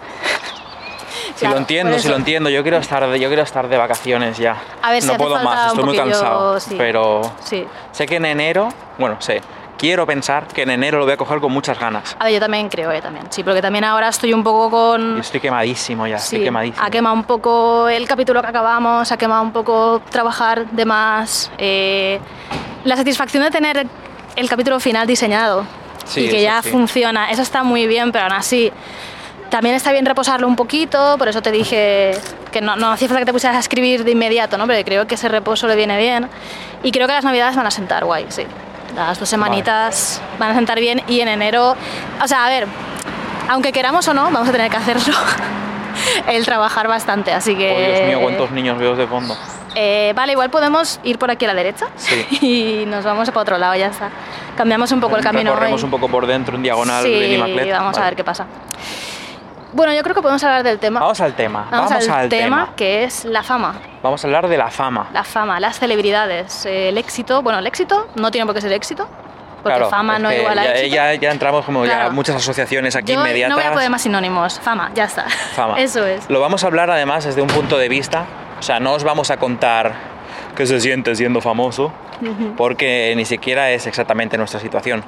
[1.34, 3.76] Si Claro, lo entiendo, si lo entiendo, yo quiero estar de, yo quiero estar de
[3.76, 4.56] vacaciones ya.
[4.82, 6.60] A ver no puedo más, estoy muy cansado.
[6.60, 6.74] sí.
[6.78, 7.66] Pero Sí.
[7.92, 9.40] sé que en enero, bueno, sé,
[9.80, 12.14] quiero pensar que en enero lo voy a coger con muchas ganas.
[12.18, 13.26] A ver, yo también creo, eh, también.
[13.30, 15.16] Sí, porque también ahora estoy un poco con.
[15.16, 16.84] Y estoy quemadísimo ya, estoy Sí, quemadísimo.
[16.84, 21.50] ha quemado un poco el capítulo que acabamos, ha quemado un poco trabajar de más.
[21.58, 22.20] eh,
[22.84, 23.86] la satisfacción de tener
[24.36, 25.64] el capítulo final diseñado
[26.06, 26.70] Sí, y que ya sí.
[26.70, 28.72] funciona, eso está muy bien, pero aún así
[29.50, 32.12] también está bien reposarlo un poquito, por eso te dije
[32.52, 34.66] que no, no hacía falta que te pusieras a escribir de inmediato, ¿no?
[34.66, 36.28] Pero creo que ese reposo le viene bien
[36.82, 38.44] y creo que las navidades van a sentar guay, sí.
[38.94, 41.76] Las dos semanitas van a sentar bien y en enero,
[42.22, 42.66] o sea, a ver,
[43.48, 45.14] aunque queramos o no, vamos a tener que hacerlo.
[46.28, 47.72] el trabajar bastante, así que...
[47.72, 49.36] Oh, Dios mío, cuántos niños veo de fondo.
[49.74, 52.26] Eh, vale, igual podemos ir por aquí a la derecha Sí.
[52.82, 54.10] y nos vamos para otro lado, ya está.
[54.56, 55.52] Cambiamos un poco el camino.
[55.52, 55.84] Recorremos hoy.
[55.84, 57.38] un poco por dentro, en diagonal, Sí,
[57.70, 58.46] vamos a ver qué pasa.
[59.72, 61.00] Bueno, yo creo que podemos hablar del tema.
[61.00, 61.66] Vamos al tema.
[61.70, 63.74] Vamos Vamos, al, al tema, que es la fama.
[64.02, 65.08] Vamos a hablar de la fama.
[65.12, 67.42] La fama, las celebridades, el éxito.
[67.42, 69.06] Bueno, el éxito no tiene por qué ser éxito,
[69.62, 70.94] porque Claro, fama es no que igual a ya, éxito.
[70.96, 72.12] ya, ya entramos como ya Claro.
[72.12, 73.50] muchas asociaciones aquí yo inmediatas.
[73.50, 74.58] no voy a poner más sinónimos.
[74.58, 75.26] Fama, ya está.
[75.54, 75.74] Fama.
[75.80, 76.28] Eso es.
[76.28, 78.24] Lo vamos a hablar además desde un punto de vista,
[78.58, 79.94] o sea, no os vamos a contar
[80.56, 81.92] qué se siente siendo famoso,
[82.56, 85.04] porque ni siquiera es exactamente nuestra situación.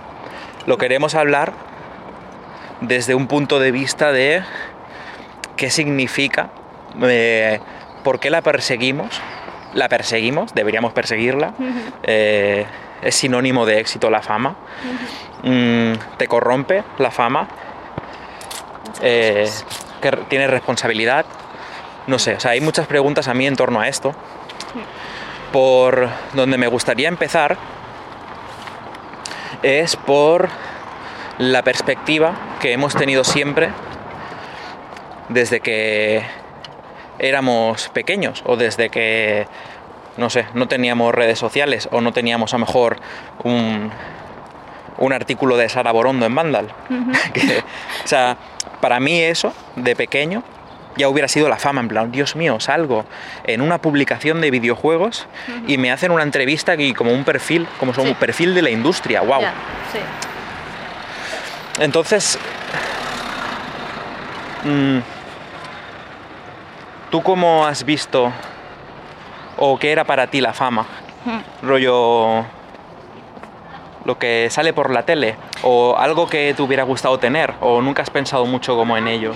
[0.66, 1.52] lo queremos hablar
[2.82, 4.42] desde un punto de vista de
[5.56, 6.50] qué significa,
[7.02, 7.60] eh,
[8.04, 9.20] por qué la perseguimos,
[9.74, 11.54] la perseguimos, deberíamos perseguirla,
[12.02, 12.66] eh,
[13.02, 14.56] es sinónimo de éxito la fama,
[15.42, 17.48] Mm, te corrompe la fama,
[19.00, 19.50] eh,
[20.00, 21.26] que tienes responsabilidad,
[22.06, 24.14] no sé, o sea, hay muchas preguntas a mí en torno a esto,
[25.52, 27.56] por donde me gustaría empezar
[29.62, 30.48] es por
[31.38, 33.70] la perspectiva que hemos tenido siempre
[35.28, 36.22] desde que
[37.18, 39.46] éramos pequeños o desde que,
[40.16, 42.98] no sé, no teníamos redes sociales o no teníamos a lo mejor
[43.44, 43.90] un,
[44.98, 46.68] un artículo de Sara Borondo en Vandal.
[47.32, 47.62] Que,
[48.04, 48.36] o sea,
[48.80, 50.42] para mí eso, de pequeño,
[50.96, 53.06] ya hubiera sido la fama, en plan, Dios mío, salgo
[53.44, 55.26] en una publicación de videojuegos
[55.66, 58.10] y me hacen una entrevista y como un perfil, como son Sí.
[58.10, 59.40] un perfil de la industria, wow.
[59.40, 59.98] Sí.
[61.78, 62.38] Entonces,
[64.64, 64.98] mm,
[67.10, 68.32] ¿tú cómo has visto
[69.58, 70.86] o qué era para ti la fama?
[71.62, 72.44] Rollo
[74.04, 78.02] lo que sale por la tele o algo que te hubiera gustado tener o nunca
[78.02, 79.32] has pensado mucho como en ello.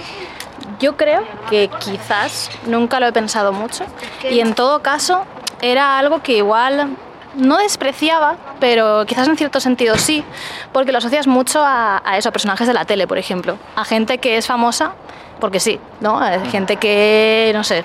[0.80, 3.84] Yo creo que quizás nunca lo he pensado mucho
[4.28, 5.24] y en todo caso
[5.62, 6.96] era algo que igual
[7.36, 10.24] no despreciaba, pero quizás en cierto sentido sí,
[10.72, 13.84] porque lo asocias mucho a, a eso, a personajes de la tele, por ejemplo, a
[13.84, 14.92] gente que es famosa,
[15.40, 16.18] porque sí, ¿no?
[16.18, 17.84] A gente que, no sé,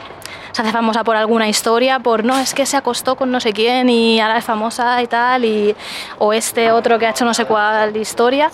[0.52, 3.54] se hace famosa por alguna historia, por no, es que se acostó con no sé
[3.54, 5.76] quién y ahora es famosa y tal, y,
[6.18, 8.52] o este otro que ha hecho no sé cuál historia.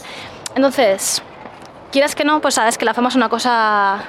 [0.56, 1.22] Entonces,
[1.92, 4.00] quieras que no, pues sabes que la fama es una cosa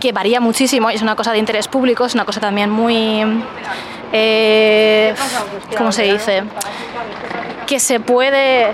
[0.00, 3.22] que varía muchísimo y es una cosa de interés público, es una cosa también muy...
[4.12, 4.91] eh,
[5.76, 6.42] ¿Cómo se dice?
[7.66, 8.72] Que se puede...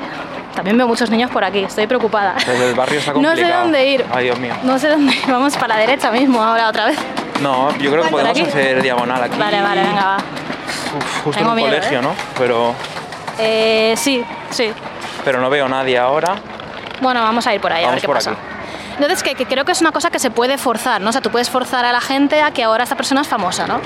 [0.54, 2.34] También veo muchos niños por aquí, estoy preocupada.
[2.34, 3.52] Desde el barrio está No complicado.
[3.52, 4.04] sé dónde ir.
[4.12, 4.54] Ay, Dios mío.
[4.64, 6.98] No sé dónde ir, vamos para la derecha mismo ahora otra vez.
[7.40, 8.42] No, yo creo que ¿Por podemos aquí?
[8.48, 9.38] hacer diagonal aquí.
[9.38, 10.16] Vale, vale, venga, va.
[10.16, 12.02] Uf, justo Tengo en un miedo, colegio, ¿eh?
[12.02, 12.14] ¿no?
[12.36, 12.74] Pero,
[13.38, 14.72] Eh, sí, sí.
[15.24, 16.34] pero no veo nadie ahora.
[17.00, 18.30] Bueno, vamos a ir por ahí a ver qué por pasa.
[18.32, 18.40] aquí.
[18.98, 21.10] Entonces, que, que creo que es una cosa que se puede forzar, ¿no?
[21.10, 23.66] O sea, tú puedes forzar a la gente a que ahora esta persona es famosa,
[23.66, 23.80] ¿no?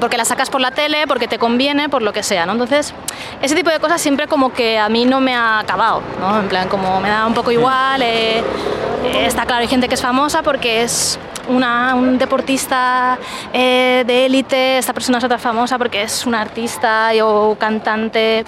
[0.00, 2.52] Porque la sacas por la tele, porque te conviene, por lo que sea, ¿no?
[2.52, 2.94] Entonces,
[3.42, 6.40] ese tipo de cosas siempre como que a mí no me ha acabado, ¿no?
[6.40, 9.94] En plan, como me da un poco igual, eh, eh, está claro, hay gente que
[9.94, 13.18] es famosa porque es una, un deportista
[13.52, 18.44] eh, de élite, esta persona es otra famosa porque es una artista o cantante,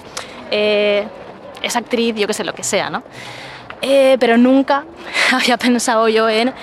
[0.51, 1.07] eh,
[1.61, 3.03] es actriz, yo qué sé, lo que sea, ¿no?
[3.81, 4.83] Eh, pero nunca
[5.33, 6.53] había pensado yo en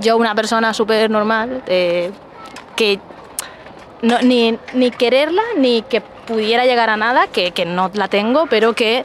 [0.00, 2.10] yo, una persona súper normal, eh,
[2.76, 2.98] que
[4.02, 8.46] no, ni, ni quererla, ni que pudiera llegar a nada, que, que no la tengo,
[8.46, 9.04] pero que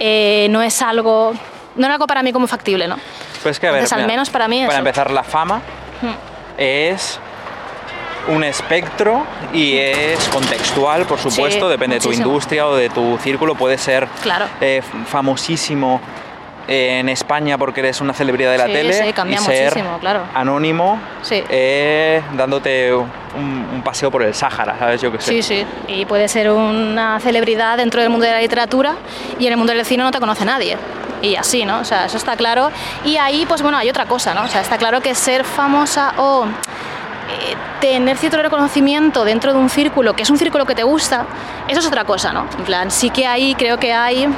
[0.00, 1.32] eh, no es algo,
[1.76, 2.96] no era algo para mí como factible, ¿no?
[3.42, 4.78] Pues que a ver, Entonces, al mira, menos para mí Para eso.
[4.78, 5.60] empezar, la fama
[6.58, 7.20] es
[8.28, 13.18] un espectro y es contextual, por supuesto, Sí, depende de tu industria o de tu
[13.18, 13.54] círculo.
[13.54, 14.46] Puedes ser Claro.
[14.60, 16.00] eh, famosísimo
[16.72, 19.98] en España porque eres una celebridad de la Sí, tele sí, cambia y ser muchísimo,
[19.98, 20.22] claro.
[20.34, 21.42] anónimo Sí.
[21.48, 23.10] eh, dándote un,
[23.74, 25.00] un paseo por el Sáhara, ¿sabes?
[25.02, 25.30] Yo qué sé.
[25.32, 25.66] Sí, sí.
[25.88, 28.94] Y puede ser una celebridad dentro del mundo de la literatura
[29.38, 30.76] y en el mundo del cine no te conoce nadie.
[31.20, 31.78] Y así, ¿no?
[31.80, 32.70] O sea, eso está claro.
[33.04, 34.42] Y ahí, pues bueno, hay otra cosa, ¿no?
[34.44, 39.70] O sea, está claro que ser famosa o eh, tener cierto reconocimiento dentro de un
[39.70, 41.24] círculo, que es un círculo que te gusta,
[41.68, 42.46] eso es otra cosa, ¿no?
[42.58, 44.28] En plan, sí que ahí creo que hay...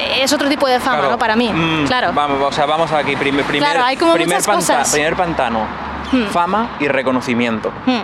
[0.00, 1.10] Es otro tipo de fama, Claro.
[1.12, 1.18] ¿no?
[1.18, 2.12] Para mí, Mm, claro.
[2.14, 3.16] Vamos, o sea, vamos aquí.
[3.16, 4.90] Primer, primer, Claro, hay como primer, cosas.
[4.92, 5.66] primer pantano.
[6.12, 6.26] Hmm.
[6.26, 7.70] Fama y reconocimiento.
[7.86, 8.02] Hmm.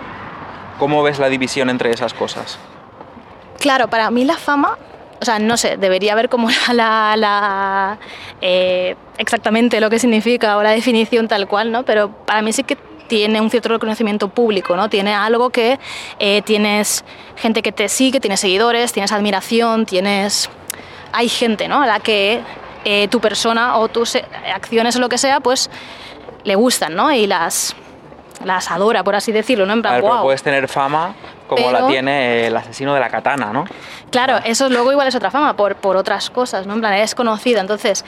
[0.79, 2.59] ¿Cómo ves la división entre esas cosas?
[3.59, 4.79] Claro, para mí la fama,
[5.21, 7.99] o sea, no sé, debería ver como la, la,
[8.41, 11.83] eh, exactamente lo que significa o la definición tal cual, ¿no?
[11.85, 12.77] Pero para mí sí que
[13.09, 14.89] tiene un cierto reconocimiento público, ¿no?
[14.89, 15.79] Tiene algo que
[16.21, 17.05] eh, tienes
[17.37, 20.49] gente que te sigue, tienes seguidores, tienes admiración, tienes...
[21.13, 21.83] Hay gente, ¿no?
[21.83, 22.41] A la que
[22.85, 25.71] eh, tu persona o tus eh, acciones o lo que sea, pues
[26.45, 27.13] le gustan, ¿no?
[27.13, 27.75] Y las,
[28.45, 29.75] las adora, por así decirlo, ¿no?
[29.75, 31.15] En A ver, puedes tener fama
[31.47, 33.65] como la tiene el asesino de la katana, ¿no?
[34.11, 36.75] Claro, eso luego igual es otra fama, por, por otras cosas, ¿no?
[36.75, 37.61] En plan, es conocida.
[37.61, 38.05] Entonces,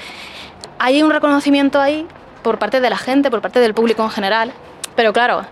[0.79, 2.07] hay un reconocimiento ahí
[2.43, 4.53] por parte de la gente, por parte del público en general.
[4.95, 5.45] Pero claro,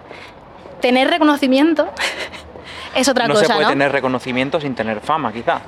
[0.80, 1.88] tener reconocimiento
[2.94, 3.70] es otra no cosa, se puede ¿no?
[3.70, 5.60] tener reconocimiento sin tener fama, quizá.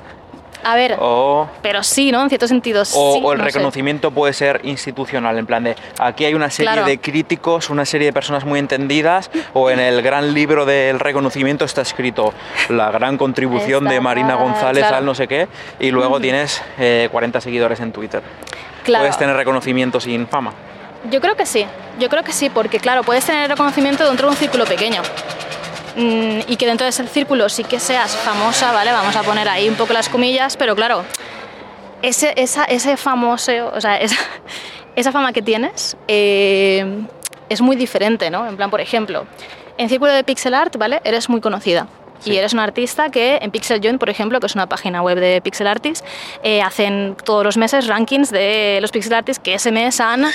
[0.63, 2.21] A ver, O, pero sí, ¿no?
[2.23, 2.95] En cierto sentido, sí.
[2.97, 3.51] o- o el no sé.
[3.51, 6.87] reconocimiento puede ser institucional, en plan de aquí hay una serie Claro.
[6.87, 11.65] de críticos, una serie de personas muy entendidas, o en el gran libro del reconocimiento
[11.65, 12.33] está escrito
[12.69, 14.97] la gran contribución de Marina González claro.
[14.97, 15.47] al no sé qué,
[15.79, 18.21] y luego tienes eh, 40 seguidores en Twitter.
[18.83, 19.03] Claro.
[19.03, 20.53] ¿Puedes tener reconocimiento sin fama?
[21.11, 21.65] Yo creo que sí,
[21.99, 25.01] yo creo que sí, porque claro, puedes tener reconocimiento dentro de un círculo pequeño.
[25.95, 28.91] Mm, y que dentro de ese círculo sí que seas famosa, ¿vale?
[28.91, 31.03] Vamos a poner ahí un poco las comillas, pero claro,
[32.01, 34.17] ese, esa, ese famoso, o sea, esa,
[34.95, 37.05] esa fama que tienes eh,
[37.49, 38.47] es muy diferente, ¿no?
[38.47, 39.25] En plan, por ejemplo,
[39.77, 41.01] en círculo de pixel art, ¿vale?
[41.03, 41.87] Eres muy conocida.
[42.19, 42.31] Sí.
[42.31, 45.19] Y eres un artista que en Pixel Joint, por ejemplo, que es una página web
[45.19, 46.05] de pixel artists,
[46.41, 50.27] eh, hacen todos los meses rankings de los pixel artists que ese mes han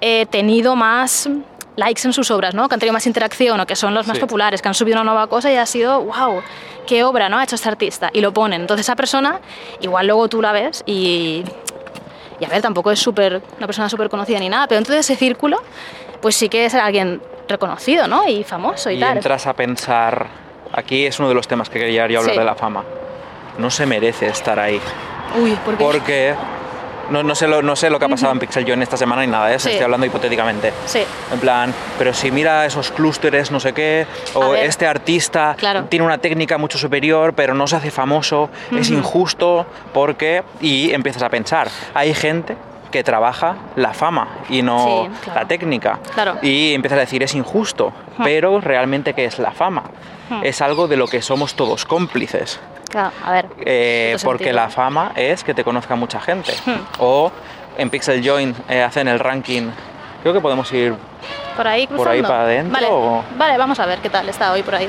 [0.00, 1.28] eh, tenido más
[1.76, 2.68] likes en sus obras, ¿no?
[2.68, 4.20] que han tenido más interacción o que son los más Sí.
[4.20, 6.42] populares, que han subido una nueva cosa y ha sido, wow,
[6.86, 7.38] qué obra ¿no?
[7.38, 8.10] ha hecho este artista.
[8.12, 8.62] Y lo ponen.
[8.62, 9.40] Entonces esa persona,
[9.80, 11.44] igual luego tú la ves y,
[12.40, 15.16] y a ver, tampoco es súper una persona súper conocida ni nada, pero de ese
[15.16, 15.58] círculo,
[16.22, 18.26] pues sí que es alguien reconocido ¿no?
[18.26, 19.18] y famoso y, Y tal.
[19.18, 20.26] entras a pensar,
[20.72, 22.38] aquí es uno de los temas que quería yo hablar Sí.
[22.38, 22.84] de la fama.
[23.58, 24.80] No se merece estar ahí.
[25.40, 25.84] Uy, porque...
[25.84, 26.34] Porque
[27.10, 29.22] no, no, sé, lo, no sé lo que ha pasado en Pixel Joint esta semana
[29.22, 29.70] ni nada Sí.
[29.70, 30.72] estoy hablando hipotéticamente.
[30.86, 31.00] Sí.
[31.32, 35.84] En plan, pero si mira esos clústeres, no sé qué, o este artista Claro.
[35.84, 40.42] tiene una técnica mucho superior, pero no se hace famoso, es injusto, porque.
[40.60, 42.56] Y empiezas a pensar, hay gente
[42.96, 45.40] que trabaja la fama y no Sí, claro.
[45.40, 45.98] la técnica.
[46.14, 46.36] Claro.
[46.42, 48.22] Y empiezas a decir, es injusto, Ujú.
[48.24, 49.82] pero realmente, ¿qué es la fama?
[50.30, 50.40] Ujú.
[50.42, 52.58] Es algo de lo que somos todos cómplices.
[52.90, 53.46] Claro, a ver.
[53.64, 54.62] Eh, porque sentido.
[54.64, 56.52] la fama es que te conozca mucha gente.
[56.64, 56.80] Hmm.
[57.00, 57.30] O
[57.76, 59.68] en Pixel Joint eh, hacen el ranking.
[60.22, 60.94] Creo que podemos ir
[61.56, 62.02] Por ahí cruzando.
[62.04, 64.74] por ahí para adentro, Vale, o- vale, vamos a ver qué tal está hoy por
[64.76, 64.88] ahí.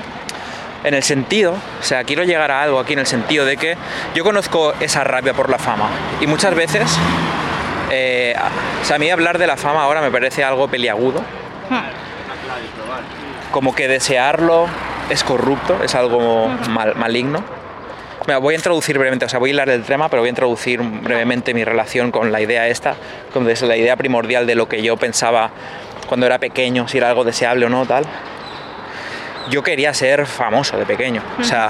[0.84, 3.76] en el sentido, o sea, quiero llegar a algo aquí en el sentido de que
[4.16, 5.90] yo conozco esa rabia por la fama
[6.22, 6.88] y muchas veces,
[7.92, 8.36] eh,
[8.82, 11.22] o sea, a mí hablar de la fama ahora me parece algo peliagudo,
[11.70, 11.78] Hmm.
[13.52, 14.68] como que desearlo
[15.10, 17.44] es corrupto, es algo mal- maligno.
[18.26, 20.32] Mira, voy a introducir brevemente, o sea, voy a hilar el tema, pero voy a
[20.32, 22.96] introducir brevemente mi relación con la idea esta,
[23.34, 25.50] con desde la idea primordial de lo que yo pensaba
[26.08, 28.06] cuando era pequeño, si era algo deseable o no, tal.
[29.50, 31.70] Yo quería ser famoso de pequeño, o sea,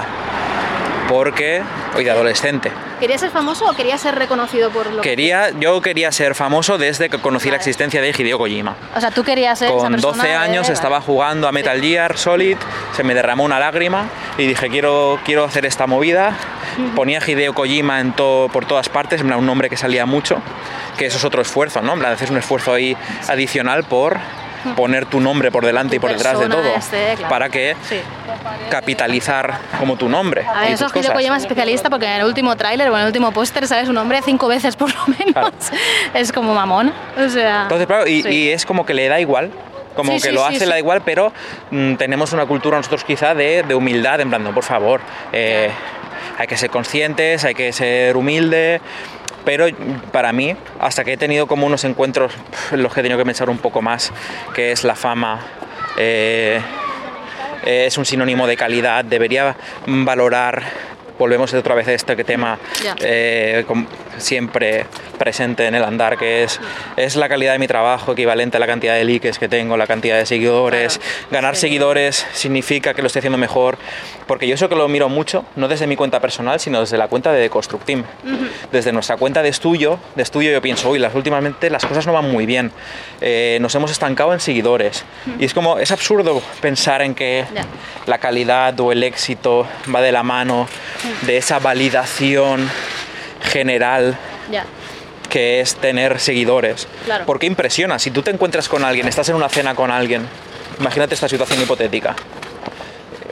[1.08, 1.62] porque,
[1.96, 5.80] hoy de adolescente, ¿Querías ser famoso o querías ser reconocido por lo que- quería, yo
[5.80, 8.74] quería ser famoso desde que conocí la existencia de Hideo Kojima.
[8.96, 11.80] O sea, tú querías ser esa Con persona 12 de- años estaba jugando a Metal
[11.80, 12.56] Gear Solid,
[12.96, 16.32] se me derramó una lágrima y dije quiero, quiero hacer esta movida.
[16.96, 20.38] Ponía Hideo Kojima en todo, por todas partes, un nombre que salía mucho,
[20.96, 21.92] que eso es otro esfuerzo, ¿no?
[22.04, 22.96] Haces un esfuerzo ahí
[23.28, 24.16] adicional por
[24.76, 27.28] poner tu nombre por delante y Tu por detrás de todo este, claro.
[27.28, 28.00] para que Sí.
[28.70, 31.12] capitalizar como tu nombre A ver, y eso es cosas.
[31.12, 33.92] Kojima es especialista porque en el último tráiler o en el último póster sale su
[33.92, 35.32] nombre cinco veces por lo menos.
[35.32, 35.50] Claro.
[36.14, 36.92] Es como mamón.
[37.18, 37.62] O sea.
[37.62, 38.28] Entonces, claro, y, sí.
[38.28, 39.50] y es como que le da igual.
[39.94, 40.64] Como Sí, que sí, lo hace, sí.
[40.64, 41.32] le da igual, pero
[41.70, 45.00] mm, tenemos una cultura nosotros quizá de, de humildad, en plan, no, por favor,
[45.32, 45.70] eh,
[46.38, 48.80] hay que ser conscientes, hay que ser humilde,
[49.48, 49.66] pero
[50.12, 52.34] para mí, hasta que he tenido como unos encuentros
[52.70, 54.12] en los que he tenido que pensar un poco más,
[54.54, 55.40] que es la fama,
[55.96, 56.60] eh,
[57.64, 59.56] eh, es un sinónimo de calidad, debería
[59.86, 60.64] valorar,
[61.18, 62.58] volvemos otra vez a este tema
[63.00, 63.64] eh,
[64.20, 64.86] siempre
[65.18, 66.60] presente en el andar, que es,
[66.96, 69.86] es la calidad de mi trabajo equivalente a la cantidad de likes que tengo, la
[69.86, 70.98] cantidad de seguidores.
[70.98, 71.28] Claro.
[71.30, 71.62] Ganar Sí.
[71.62, 73.78] seguidores significa que lo estoy haciendo mejor,
[74.26, 77.08] porque yo eso que lo miro mucho, no desde mi cuenta personal, sino desde la
[77.08, 78.04] cuenta de Deconstructim.
[78.72, 82.12] Desde nuestra cuenta de estudio, de estudio yo pienso, uy, las últimamente las cosas no
[82.12, 82.70] van muy bien,
[83.20, 85.04] Eh, nos hemos estancado en seguidores.
[85.40, 87.64] Y es como, es absurdo pensar en que Ya.
[88.06, 90.68] la calidad o el éxito va de la mano
[91.22, 92.68] de esa validación
[93.42, 94.16] general
[95.28, 96.88] que es tener seguidores.
[97.04, 97.24] Claro.
[97.26, 100.26] Porque impresiona, si tú te encuentras con alguien, estás en una cena con alguien,
[100.80, 102.16] imagínate esta situación hipotética.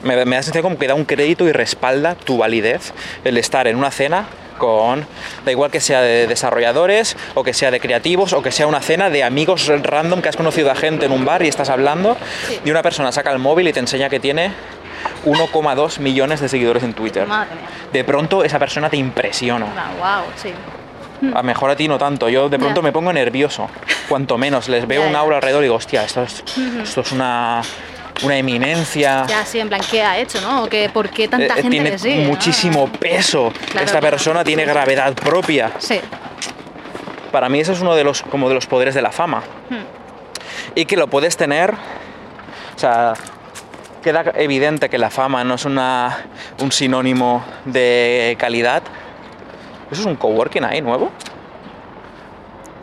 [0.02, 2.92] Me, me da la sensación como que da un crédito y respalda tu validez
[3.24, 4.26] el estar en una cena
[4.58, 5.06] con,
[5.44, 8.80] da igual que sea de desarrolladores o que sea de creativos o que sea una
[8.80, 12.16] cena de amigos random que has conocido a gente en un bar y estás hablando
[12.48, 12.60] Sí.
[12.64, 14.52] y una persona saca el móvil y te enseña que tiene
[15.26, 17.26] 1,2 millones de seguidores en Twitter.
[17.26, 17.68] Madre mía.
[17.92, 19.66] De pronto esa persona te impresiona.
[19.98, 20.50] wow, sí.
[21.34, 22.28] A mejor a ti no tanto.
[22.28, 23.68] Yo de pronto me pongo nervioso.
[24.08, 26.44] Cuanto menos les veo un aura alrededor y digo, hostia, esto es,
[26.82, 27.62] esto es una,
[28.22, 29.24] una eminencia.
[29.26, 30.64] Ya, sí, en plan, ¿qué ha hecho, no?
[30.64, 32.22] ¿O que, ¿Por qué tanta Eh, gente tiene le sigue?
[32.22, 32.28] no?
[32.28, 33.50] muchísimo peso.
[33.70, 34.10] Claro, Esta claro.
[34.10, 35.72] persona tiene gravedad propia.
[35.78, 36.00] Sí.
[37.32, 39.42] Para mí eso es uno de los, como de los poderes de la fama.
[39.70, 39.84] Hmm.
[40.74, 41.72] Y que lo puedes tener.
[41.72, 43.14] O sea,
[44.06, 46.26] queda evidente que la fama no es una,
[46.60, 48.80] un sinónimo de calidad.
[49.90, 51.10] ¿Eso es un coworking ahí nuevo?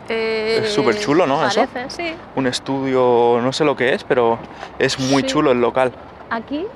[0.06, 1.46] Es súper chulo, ¿no?
[1.46, 1.64] Eso.
[1.72, 2.14] Parece, sí.
[2.36, 4.38] un estudio, no sé lo que es, pero
[4.78, 5.28] es muy Sí.
[5.28, 5.92] chulo el local.
[6.28, 6.66] Aquí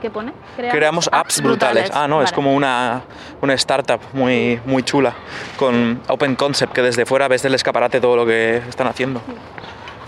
[0.00, 0.32] ¿Qué pone?
[0.56, 1.90] Creamos, apps, brutales.
[1.92, 3.02] Ah, no, es como una,
[3.42, 5.12] una startup muy, muy chula,
[5.58, 9.20] con Open Concept, que desde fuera ves del escaparate todo lo que están haciendo.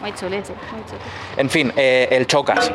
[0.00, 0.54] Muy muy.
[1.36, 2.70] En fin, eh, el Chocas.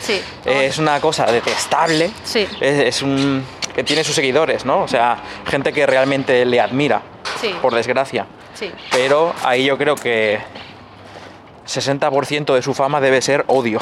[0.00, 0.22] Sí.
[0.44, 2.10] Eh, es una cosa detestable.
[2.24, 2.46] Sí.
[2.60, 3.44] Es, es un.
[3.74, 4.82] que tiene sus seguidores, ¿no?
[4.82, 7.02] O sea, gente que realmente le admira,
[7.40, 7.54] Sí.
[7.60, 8.26] por desgracia.
[8.54, 8.72] Sí.
[8.90, 10.40] Pero ahí yo creo que
[11.66, 13.78] 60% de su fama debe ser odio.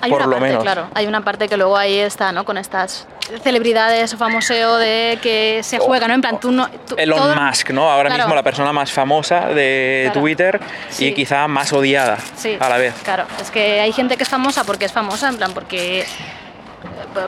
[0.00, 0.62] Hay por una lo parte, menos.
[0.62, 2.44] claro, hay una parte que luego ahí está, ¿no?
[2.44, 3.06] Con estas
[3.42, 6.14] celebridades o famoseo de que se juega, ¿no?
[6.14, 6.68] En plan, tú no...
[6.86, 7.90] tú- Elon todo- Musk, ¿no?
[7.90, 8.24] Ahora Claro.
[8.24, 10.20] mismo la persona más famosa de Claro.
[10.20, 11.06] Twitter Sí.
[11.08, 12.94] y quizá más odiada Sí, a la vez.
[13.02, 16.00] Claro, es que hay gente que es famosa porque es famosa, en plan, porque.
[16.00, 16.06] eh,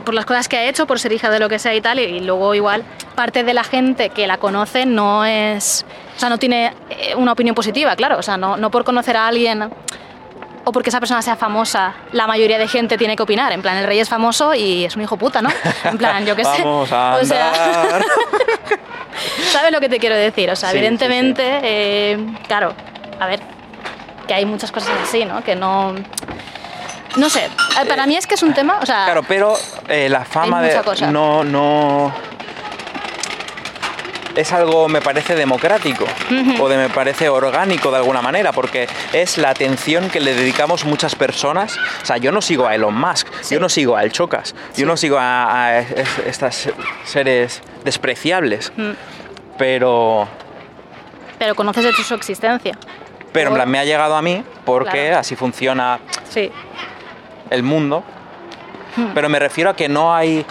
[0.04, 1.98] por las cosas que ha hecho, por ser hija de lo que sea y tal,
[1.98, 2.85] y, y luego igual
[3.16, 5.85] parte de la gente que la conoce no es.
[6.16, 8.16] O sea, no tiene eh, una opinión positiva, claro.
[8.18, 9.70] O sea, no, no por conocer a alguien
[10.64, 13.53] o porque esa persona sea famosa, la mayoría de gente tiene que opinar.
[13.53, 15.51] En plan, el rey es famoso y es un hijo puta, ¿no?
[15.85, 16.62] En plan, yo qué sé.
[16.62, 17.53] Vamos a O sea.
[19.53, 20.51] ¿Sabes lo que te quiero decir?
[20.51, 22.75] O sea, Sí, sí, evidentemente, eh, claro,
[23.18, 23.40] a ver,
[24.27, 25.42] que hay muchas cosas así, ¿no?
[25.42, 25.94] Que no...
[27.16, 29.05] No sé, eh, para mí es que es un tema, o sea...
[29.05, 29.55] Claro, pero
[29.88, 31.11] eh, la fama de cosa.
[31.11, 32.12] no no
[34.36, 36.04] es algo me parece democrático
[36.60, 40.84] o de me parece orgánico de alguna manera porque es la atención que le dedicamos
[40.84, 41.76] muchas personas.
[42.02, 43.54] O sea, yo no sigo a Elon Musk, Sí.
[43.54, 44.82] yo no sigo a El Chocas, Sí.
[44.82, 46.68] yo no sigo a, a es- estas
[47.04, 48.90] seres despreciables, Mm,
[49.58, 50.28] pero
[51.38, 52.76] Pero conoces de su existencia.
[53.32, 55.18] pero en plan me ha llegado a mí porque Claro.
[55.18, 56.50] así funciona Sí,
[57.50, 58.04] el mundo,
[58.96, 59.08] Hmm.
[59.14, 60.44] pero me refiero a que no hay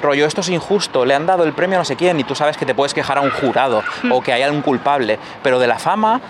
[0.00, 2.34] rollo, esto es injusto, le han dado el premio a no sé quién y tú
[2.34, 4.12] sabes que te puedes quejar a un jurado Hmm.
[4.12, 6.20] o que hay algún culpable, pero de la fama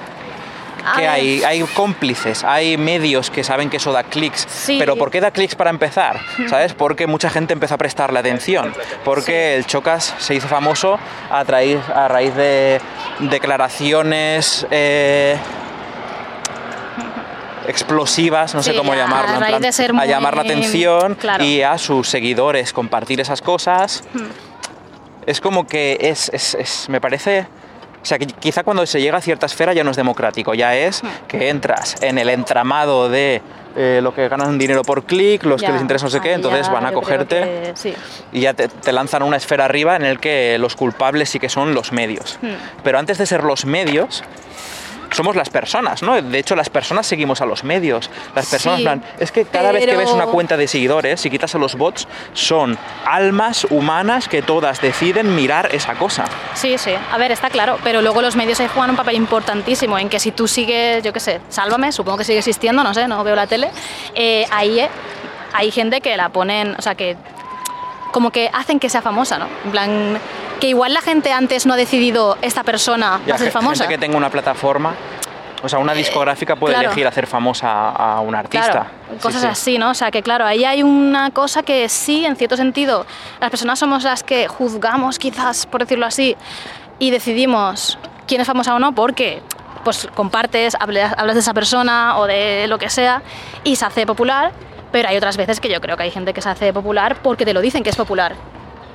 [0.96, 4.76] que hay, hay cómplices, hay medios que saben que eso da clics, Sí.
[4.78, 6.20] pero ¿por qué da clics para empezar?
[6.48, 6.74] ¿Sabes?
[6.74, 8.72] Porque mucha gente empezó a prestarle atención,
[9.04, 10.96] porque el Chocas se hizo famoso
[11.28, 12.80] a, raíz, a raíz de
[13.18, 14.64] declaraciones...
[14.70, 15.36] eh,
[17.68, 21.14] explosivas, no sé cómo a llamarlo, en raíz plan, de ser a llamar la atención
[21.14, 21.44] claro.
[21.44, 24.02] y a sus seguidores compartir esas cosas.
[24.14, 24.24] Hmm.
[25.26, 27.46] Es como que es, es- es- me parece,
[28.00, 30.76] o sea, que quizá cuando se llega a cierta esfera ya no es democrático, ya
[30.76, 31.08] es Hmm.
[31.28, 33.42] que entras en el entramado de
[33.78, 36.34] eh, lo que ganan dinero por clic, los que les interesa no sé qué, ahí
[36.36, 37.94] entonces ya van a cogerte que sí.
[38.32, 41.50] y ya te, te lanzan una esfera arriba en el que los culpables sí que
[41.50, 42.38] son los medios.
[42.40, 42.54] Hmm.
[42.82, 44.24] Pero antes de ser los medios,
[45.16, 46.20] somos las personas, ¿no?
[46.20, 48.10] De hecho, las personas seguimos a los medios.
[48.34, 51.20] Las personas, Sí, en plan, es que cada vez que ves una cuenta de seguidores,
[51.20, 52.76] si quitas a los bots, son
[53.06, 56.24] almas humanas que todas deciden mirar esa cosa.
[56.54, 56.92] Sí, sí.
[57.10, 60.20] A ver, está claro, pero luego los medios ahí juegan un papel importantísimo en que
[60.20, 63.34] si tú sigues, yo qué sé, Sálvame, supongo que sigue existiendo, no sé, no veo
[63.34, 63.70] la tele,
[64.14, 64.88] eh, ahí eh,
[65.54, 67.16] hay gente que la ponen, o sea, que
[68.12, 69.46] como que hacen que sea famosa, ¿no?
[69.64, 70.18] En plan,
[70.60, 73.84] que igual la gente antes no ha decidido esta persona Ya, va a ser famosa.
[73.84, 74.94] Gente que tenga una plataforma,
[75.62, 76.88] o sea, una discográfica puede claro.
[76.88, 78.70] elegir hacer famosa a un artista.
[78.70, 79.48] Claro, cosas sí.
[79.48, 79.90] así, ¿no?
[79.90, 83.06] O sea, que claro, ahí hay una cosa que sí, en cierto sentido,
[83.40, 86.36] las personas somos las que juzgamos, quizás, por decirlo así,
[86.98, 89.42] y decidimos quién es famosa o no, porque
[89.84, 93.22] pues compartes, hablas de esa persona o de lo que sea,
[93.62, 94.52] y se hace popular,
[94.90, 97.44] pero hay otras veces que yo creo que hay gente que se hace popular porque
[97.44, 98.34] te lo dicen que es popular.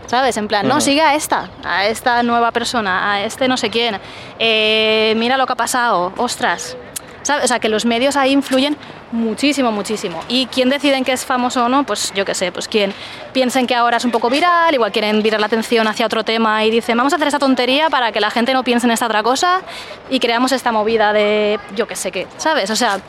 [0.08, 0.36] ¿Sabes?
[0.38, 3.98] En plan, no, sigue a esta, a esta nueva persona, a este no sé quién.
[4.40, 6.76] Eh, mira lo que ha pasado, ostras.
[7.24, 7.46] ¿Sabes?
[7.46, 8.76] O sea, que los medios ahí influyen
[9.12, 10.22] muchísimo, muchísimo.
[10.28, 12.94] Y quién deciden que es famoso o no, pues yo qué sé, pues quien
[13.32, 16.66] piensen que ahora es un poco viral, igual quieren virar la atención hacia otro tema
[16.66, 19.06] y dicen, vamos a hacer esta tontería para que la gente no piense en esta
[19.06, 19.62] otra cosa
[20.10, 22.70] y creamos esta movida de yo qué sé qué, ¿sabes?
[22.70, 23.00] O sea,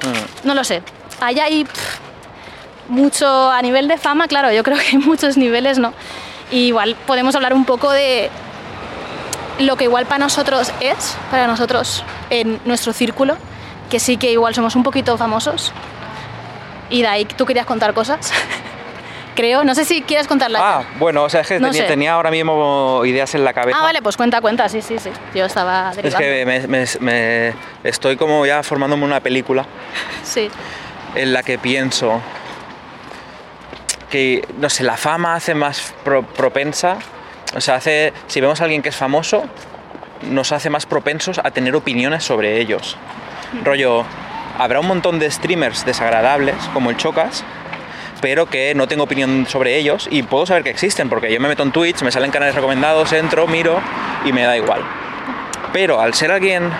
[0.44, 0.82] no lo sé.
[1.20, 1.98] Ahí hay pff,
[2.88, 5.92] mucho a nivel de fama, claro, yo creo que hay muchos niveles, ¿no?
[6.52, 8.30] Y igual podemos hablar un poco de
[9.58, 13.36] lo que igual para nosotros es, para nosotros en nuestro círculo,
[13.90, 15.72] que sí que igual somos un poquito famosos.
[16.90, 18.32] Y de ahí tú querías contar cosas.
[19.34, 20.58] Creo, no sé si quieres contarla.
[20.62, 23.78] Ah, bueno, o sea, es que No tenía, ahora mismo ideas en la cabeza.
[23.80, 25.08] Ah, vale, pues cuenta, cuenta, sí, sí, sí.
[25.34, 26.18] Yo estaba Es derivando.
[26.18, 29.64] que me, me- me- estoy como ya formándome una película
[30.22, 30.50] Sí,
[31.14, 32.20] en la que pienso
[34.12, 36.98] que, no sé, la fama hace más pro- propensa,
[37.56, 39.44] o sea, hace, si vemos a alguien que es famoso,
[40.30, 42.96] nos hace más propensos a tener opiniones sobre ellos.
[43.64, 44.04] Rollo,
[44.58, 47.42] habrá un montón de streamers desagradables, como el Chocas,
[48.20, 51.48] pero que no tengo opinión sobre ellos y puedo saber que existen, porque yo me
[51.48, 53.80] meto en Twitch, me salen canales recomendados, entro, miro
[54.26, 54.82] y me da igual.
[55.72, 56.70] Pero al ser alguien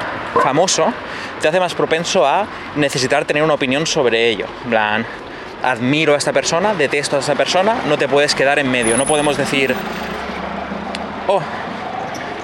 [0.43, 0.93] famoso,
[1.41, 4.45] te hace más propenso a necesitar tener una opinión sobre ello.
[4.65, 5.07] En plan,
[5.63, 8.97] admiro a esta persona, detesto a esta persona, no te puedes quedar en medio.
[8.97, 9.75] No podemos decir,
[11.29, 11.41] oh,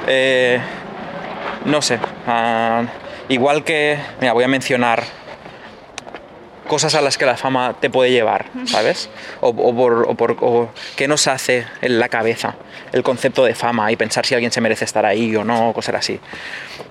[0.07, 0.61] eh,
[1.64, 2.83] no sé, ah,
[3.29, 5.05] igual que, mira, voy a mencionar
[6.69, 9.09] cosas a las que la fama te puede llevar, ¿sabes?
[9.41, 12.57] O, o por, o o qué nos hace en la cabeza
[12.93, 15.97] el concepto de fama y pensar si alguien se merece estar ahí o no, cosas
[15.97, 16.21] así.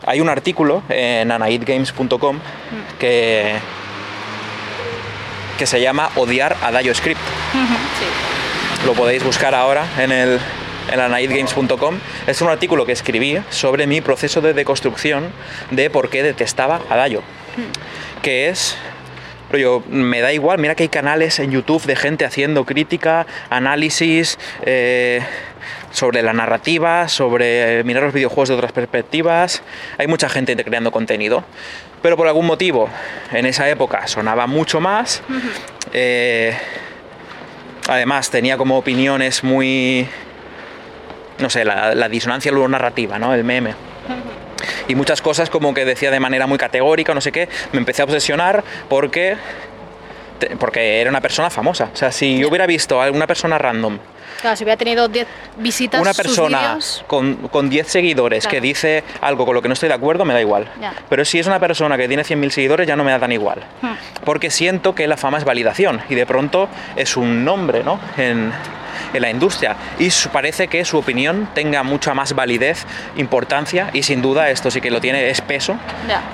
[0.05, 2.39] Hay un artículo en anaidgames.com
[2.99, 3.55] que,
[5.57, 7.19] que se llama Odiar a Dayo Script.
[7.99, 8.85] Sí.
[8.85, 10.39] Lo podéis buscar ahora en el
[10.91, 11.99] en anaidgames.com.
[12.27, 15.31] Es un artículo que escribí sobre mi proceso de deconstrucción
[15.71, 17.21] de por qué detestaba a Dayo.
[18.21, 18.77] Que es
[19.55, 24.37] yo, me da igual, mira que hay canales en YouTube de gente haciendo crítica, análisis
[24.65, 25.21] eh,
[25.91, 29.63] sobre la narrativa, sobre mirar los videojuegos de otras perspectivas.
[29.97, 31.45] Hay mucha gente creando contenido.
[32.07, 32.87] Pero por algún motivo,
[33.33, 35.21] en esa época sonaba mucho más.
[35.91, 36.57] Eh,
[37.89, 40.07] además, tenía como opiniones muy.
[41.39, 43.33] No sé, la, la disonancia narrativa, ¿no?
[43.33, 43.73] El meme
[44.87, 48.03] y muchas cosas como que decía de manera muy categórica, no sé qué, me empecé
[48.03, 49.35] a obsesionar porque
[50.59, 51.89] porque era una persona famosa.
[51.93, 53.99] O sea, si yo hubiera visto a alguna persona random,
[54.41, 55.27] Claro, si hubiera tenido 10
[55.57, 59.67] visitas, una sus persona vídeos- con, con 10 seguidores que dice algo con lo que
[59.67, 60.71] no estoy de acuerdo, me da igual.
[60.79, 60.93] Ya.
[61.09, 63.63] Pero si es una persona que tiene 100.000 seguidores, ya no me da tan igual.
[63.81, 63.93] Hmm.
[64.23, 67.99] Porque siento que la fama es validación y de pronto es un nombre, ¿no?
[68.17, 68.51] En,
[69.13, 72.85] en la industria y parece que su opinión tenga mucha más validez,
[73.15, 75.77] importancia y sin duda esto sí que lo tiene, es peso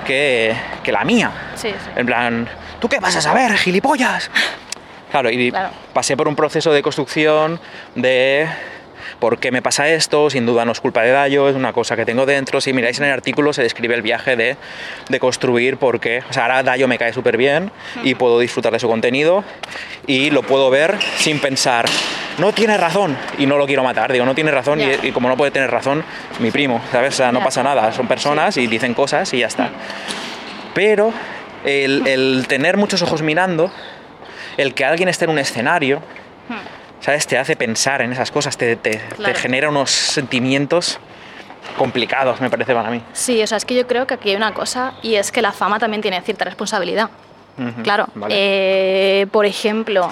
[0.06, 1.30] que, que la mía.
[1.56, 1.90] Sí, sí.
[1.96, 2.48] En plan,
[2.80, 4.30] ¿tú qué vas a saber, gilipollas?
[5.14, 5.70] Claro, y Claro.
[5.92, 7.60] pasé por un proceso de construcción
[7.94, 8.48] de
[9.20, 11.94] por qué me pasa esto, sin duda no es culpa de Dayo, es una cosa
[11.94, 12.60] que tengo dentro.
[12.60, 14.56] Si miráis en el artículo se describe el viaje de,
[15.08, 16.24] de construir por qué.
[16.28, 17.70] O sea, ahora Dayo me cae súper bien
[18.02, 19.44] y puedo disfrutar de su contenido
[20.08, 21.84] y lo puedo ver sin pensar,
[22.38, 24.12] no tiene razón y no lo quiero matar.
[24.12, 26.02] Digo, no tiene razón y, como no puede tener razón,
[26.40, 27.14] mi primo, ¿sabes?
[27.14, 29.70] O sea, no pasa nada, son personas y dicen cosas y ya está.
[30.74, 31.12] Pero
[31.64, 33.70] el, el tener muchos ojos mirando,
[34.56, 36.00] el que alguien esté en un escenario,
[37.00, 37.26] ¿sabes?
[37.26, 39.38] Te hace pensar en esas cosas, te, te- te Claro.
[39.38, 40.98] genera unos sentimientos
[41.78, 43.02] complicados, me parece para mí.
[43.12, 45.42] Sí, o sea, es que yo creo que aquí hay una cosa y es que
[45.42, 47.10] la fama también tiene cierta responsabilidad.
[47.84, 48.06] Claro.
[48.16, 48.34] vale.
[48.36, 50.08] Eh, por ejemplo,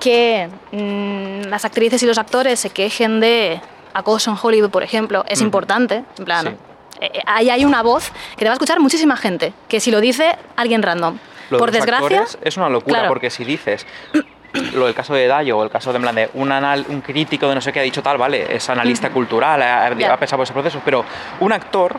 [0.00, 3.60] que mm, las actrices y los actores se quejen de
[3.92, 6.02] acoso en Hollywood, por ejemplo, es importante.
[6.18, 6.54] En plan, Sí.
[7.02, 10.00] eh, ahí hay una voz que te va a escuchar muchísima gente, que si lo
[10.00, 11.18] dice alguien random.
[11.50, 13.08] Lo por desgracia, actores es una locura, claro.
[13.08, 13.86] porque si dices
[14.74, 17.00] lo del caso de Dayo o el caso de, en plan, de un, anal- un
[17.00, 20.38] crítico de no sé qué ha dicho tal, vale, es analista cultural, ha, ha pasado
[20.38, 21.04] por ese proceso, pero
[21.40, 21.96] un actor,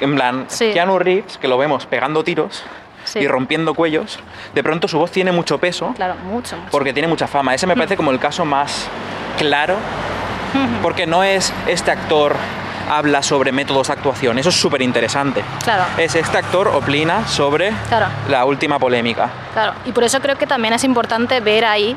[0.00, 0.70] en plan, Sí.
[0.72, 2.62] Keanu Reeves, que lo vemos pegando tiros
[3.04, 3.20] Sí.
[3.20, 4.18] y rompiendo cuellos,
[4.54, 6.70] de pronto su voz tiene mucho peso Claro, mucho, mucho.
[6.70, 7.54] porque tiene mucha fama.
[7.54, 7.78] Ese me Mm.
[7.78, 8.86] parece como el caso más
[9.38, 9.76] claro,
[10.82, 12.36] porque no es este actor
[12.90, 15.42] habla sobre métodos de actuación, eso es súper interesante.
[15.64, 15.84] Claro.
[15.96, 18.06] Es este actor opina sobre Claro.
[18.28, 19.28] la última polémica.
[19.52, 21.96] Claro, y por eso creo que también es importante ver ahí.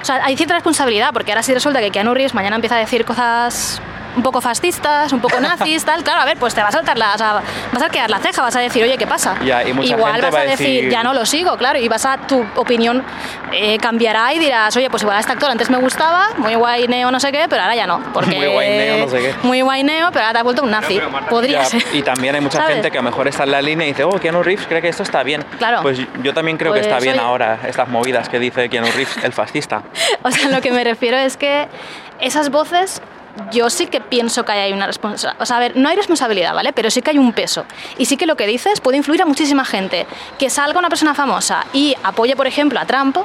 [0.00, 2.78] O sea, hay cierta responsabilidad, porque ahora sí resulta que Keanu Reeves mañana empieza a
[2.78, 3.80] decir cosas
[4.16, 6.02] un poco fascistas, un poco nazis, tal.
[6.02, 7.14] Claro, a ver, pues te va a saltar la.
[7.14, 7.42] O sea,
[7.72, 9.36] vas a quedar la ceja, vas a decir, oye, ¿qué pasa?
[9.44, 11.78] Ya, y mucha igual gente vas va a decir, decir- ya no lo sigo, claro,
[11.78, 12.16] y vas a.
[12.26, 13.04] Tu opinión
[13.52, 17.10] eh, cambiará y dirás, oye, pues igual a este actor antes me gustaba, muy guayneo,
[17.10, 18.00] no sé qué, pero ahora ya no.
[18.12, 19.34] Porque, Muy guayneo, no sé qué.
[19.42, 20.98] Muy guayneo, pero ahora te has vuelto un nazi.
[21.28, 21.84] Podría Ya, ser.
[21.92, 22.74] y también hay mucha ¿Sabes?
[22.74, 24.80] gente que a lo mejor está en la línea y dice, oh, Keanu Reeves cree
[24.80, 25.44] que esto está bien.
[25.58, 25.82] Claro.
[25.82, 27.22] Pues yo también creo que Pues, está bien oye.
[27.24, 29.82] ahora estas movidas que dice Keanu Reeves, el fascista.
[30.22, 31.68] O sea, lo que me refiero es que
[32.20, 33.00] esas voces
[33.52, 35.40] yo sí que pienso que hay una responsabilidad.
[35.40, 36.72] O sea, a ver, no hay responsabilidad, ¿vale?
[36.72, 37.64] Pero sí que hay un peso.
[37.98, 40.06] Y sí que lo que dices puede influir a muchísima gente.
[40.38, 43.16] Que salga una persona famosa y apoye, por ejemplo, a Trump,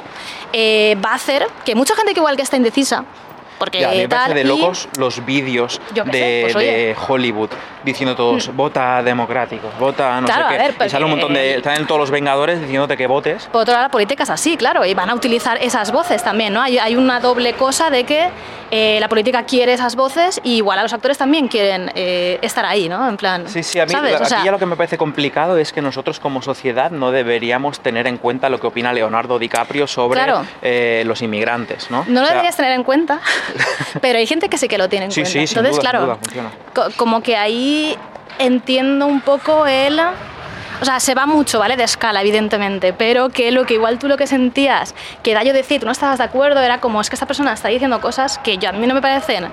[0.52, 3.04] eh, va a hacer que mucha gente que igual que está indecisa,
[3.62, 6.56] porque Ya, me tal, parece de y- locos los vídeos de, pues.
[6.56, 6.58] Hmm.
[6.58, 7.50] de Hollywood
[7.84, 10.62] diciendo todos, vota democrático, vota no Claro, sé qué.
[10.78, 11.60] ver, y sale un montón de...
[11.62, 13.48] Salen todos los Vengadores diciéndote que votes.
[13.52, 16.52] Por otro lado, la política es así, claro, y van a utilizar esas voces también,
[16.52, 16.60] ¿no?
[16.62, 18.28] Hay, hay una doble cosa de que
[18.72, 22.64] eh, la política quiere esas voces y igual a los actores también quieren eh, estar
[22.64, 23.08] ahí, ¿no?
[23.08, 24.20] En plan, Sí, sí, a mí ¿sabes?
[24.20, 27.80] O sea, ya lo que me parece complicado es que nosotros como sociedad no deberíamos
[27.80, 30.44] tener en cuenta lo que opina Leonardo DiCaprio sobre Claro.
[30.62, 32.04] eh, los inmigrantes, ¿no?
[32.08, 33.20] No lo O sea, deberías tener en cuenta,
[34.00, 35.30] pero hay gente que sí que lo tiene en Sí, cuenta.
[35.40, 36.50] sí, sin Entonces, duda, sin claro, duda, funciona.
[36.74, 37.96] co- como que ahí
[38.38, 40.00] entiendo un poco el...
[40.80, 41.76] O sea, se va mucho, ¿vale?
[41.76, 45.52] De escala, evidentemente, pero que lo que igual tú lo que sentías, que da yo
[45.52, 48.38] decir, tú no estabas de acuerdo, era como, es que esta persona está diciendo cosas
[48.38, 49.46] que yo, a mí no me parecen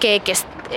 [0.00, 0.34] que, que,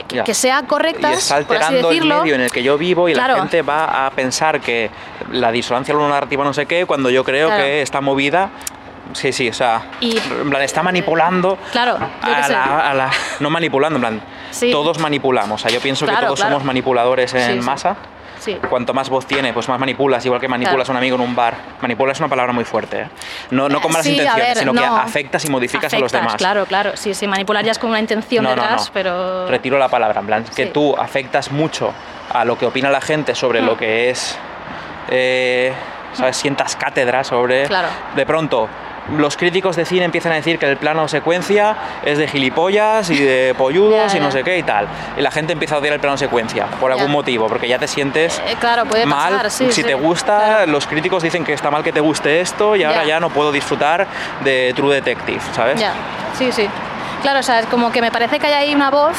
[0.07, 2.22] que- que sea y correctas, está por así alterando el decirlo.
[2.22, 3.34] medio en el que yo vivo y Claro.
[3.34, 4.89] la gente va a pensar que
[5.34, 7.61] la disonancia narrativa no sé qué, cuando yo creo Claro.
[7.65, 8.51] que esta movida
[9.14, 13.49] Sí, sí, o sea, Y- en plan, está manipulando Claro, a la, a la- no
[13.49, 14.72] manipulando, en plan, Sí.
[14.72, 15.62] todos manipulamos.
[15.62, 16.53] O sea, yo pienso que Claro, todos claro.
[16.55, 17.95] somos manipuladores en Sí, masa.
[18.39, 18.57] Sí.
[18.70, 21.36] Cuanto más voz tiene, pues más manipulas, igual que manipulas a un amigo en un
[21.36, 21.55] bar.
[21.82, 23.01] Manipular es una palabra muy fuerte.
[23.01, 23.10] ¿eh?
[23.51, 24.95] No, no con malas intenciones, ver, sino que no.
[24.95, 26.36] afectas y modificas a los Afectas, demás.
[26.38, 26.91] Claro, claro.
[26.95, 29.45] Sí, sí, manipular ya es con una intención No, detrás, pero.
[29.49, 31.91] Retiro la palabra, en plan, que tú afectas mucho
[32.34, 33.66] a lo que opina la gente sobre Mm.
[33.66, 34.38] lo que es.
[35.10, 35.74] eh,
[36.14, 36.38] ¿Sabes?
[36.38, 37.66] Sientas cátedra sobre.
[37.66, 37.88] Claro.
[38.16, 38.68] De pronto.
[39.18, 43.18] Los críticos de cine empiezan a decir que el plano secuencia es de gilipollas y
[43.24, 44.32] de polludos Ya, y no ya.
[44.32, 44.88] sé qué y tal.
[45.18, 47.88] Y la gente empieza a odiar el plano secuencia por algún motivo, porque ya te
[47.88, 49.32] sientes Eh, claro, puede mal.
[49.34, 49.66] pasar, sí.
[49.68, 50.72] si sí, te gusta, claro.
[50.72, 53.20] los críticos dicen que está mal que te guste esto y ahora Ya.
[53.20, 54.07] no puedo disfrutar
[54.43, 55.80] de True Detective, ¿sabes?
[55.80, 55.93] Ya,
[56.38, 56.68] sí, sí.
[57.22, 59.18] Claro, o sea, es como que me parece que hay ahí una voz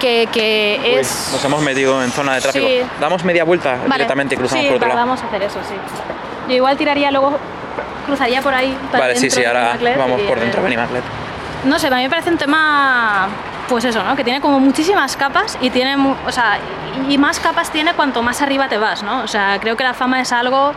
[0.00, 1.30] que, que Uy, es.
[1.32, 2.66] nos hemos metido en zona de tráfico.
[2.66, 2.80] Sí.
[3.00, 3.94] Damos media vuelta Vale.
[3.96, 5.00] directamente y cruzamos sí, por otro lado.
[5.00, 5.74] vamos a hacer eso, sí.
[6.48, 7.36] Yo igual tiraría luego,
[8.06, 8.76] cruzaría por ahí.
[8.90, 11.04] para Vale, sí, sí, de ahora vamos por dentro, ven Maclet.
[11.64, 13.28] No sé, para mí me parece un tema,
[13.68, 14.14] pues eso, ¿no?
[14.14, 16.58] Que tiene como muchísimas capas y tiene, o sea,
[17.08, 19.22] y más capas tiene cuanto más arriba te vas, ¿no?
[19.22, 20.72] O sea, creo que la fama es algo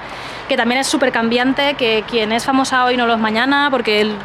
[0.49, 4.01] que también es súper cambiante, que quien es famosa hoy no lo es mañana, porque
[4.01, 4.15] el,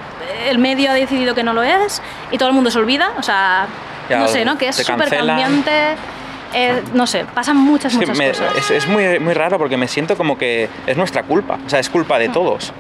[0.49, 3.23] el medio ha decidido que no lo es y todo el mundo se olvida, o
[3.23, 3.67] sea,
[4.09, 4.57] Ya, no sé, ¿no?
[4.57, 5.97] Que es súper cambiante,
[6.55, 8.57] eh, no sé, pasan muchas, que muchas me- cosas.
[8.57, 11.79] es- es muy, muy raro porque me siento como que es nuestra culpa, o sea,
[11.81, 12.73] es culpa de todos.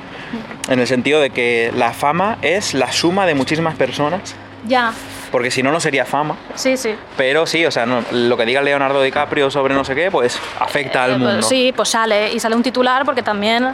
[0.68, 4.34] En el sentido de que la fama es la suma de muchísimas personas,
[4.66, 4.92] Ya,
[5.30, 6.34] porque si no, no sería fama.
[6.56, 6.94] sí, sí.
[7.16, 10.38] Pero sí, o sea, no- lo que diga Leonardo DiCaprio sobre no sé qué, pues
[10.58, 11.46] afecta al Eh, pues mundo.
[11.46, 13.68] sí, pues sale y sale un titular porque también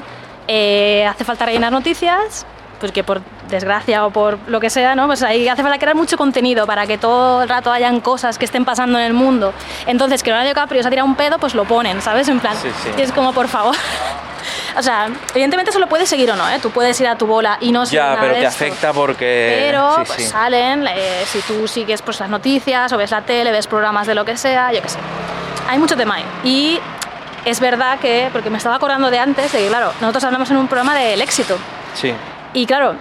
[0.49, 2.45] eh, hace falta rellenar noticias,
[2.83, 5.07] pues que por desgracia o por lo que sea, ¿no?
[5.07, 8.45] Pues ahí hace falta crear mucho contenido para que todo el rato hayan cosas que
[8.45, 9.55] estén pasando en el mundo.
[9.87, 12.27] Entonces, que Leonardo DiCaprio se ha tirado un pedo, pues lo ponen, ¿sabes?
[12.27, 12.91] En plan, Sí, sí.
[12.99, 13.77] y es como, por favor.
[14.77, 16.59] O sea, evidentemente eso lo puedes seguir o no, ¿eh?
[16.61, 18.49] Tú puedes ir a tu bola y no Ya, pero te esto.
[18.49, 19.67] afecta porque...
[19.67, 23.53] Pero sí, pues, salen, eh, si tú sigues pues, las noticias o ves la tele,
[23.53, 24.99] ves programas de lo que sea, yo qué sé.
[25.69, 26.25] Hay mucho tema ahí.
[26.43, 26.81] Y
[27.45, 30.57] es verdad que, porque me estaba acordando de antes, de que claro, nosotros hablamos en
[30.57, 31.59] un programa del éxito.
[31.95, 32.15] Sí.
[32.55, 32.97] Y claro,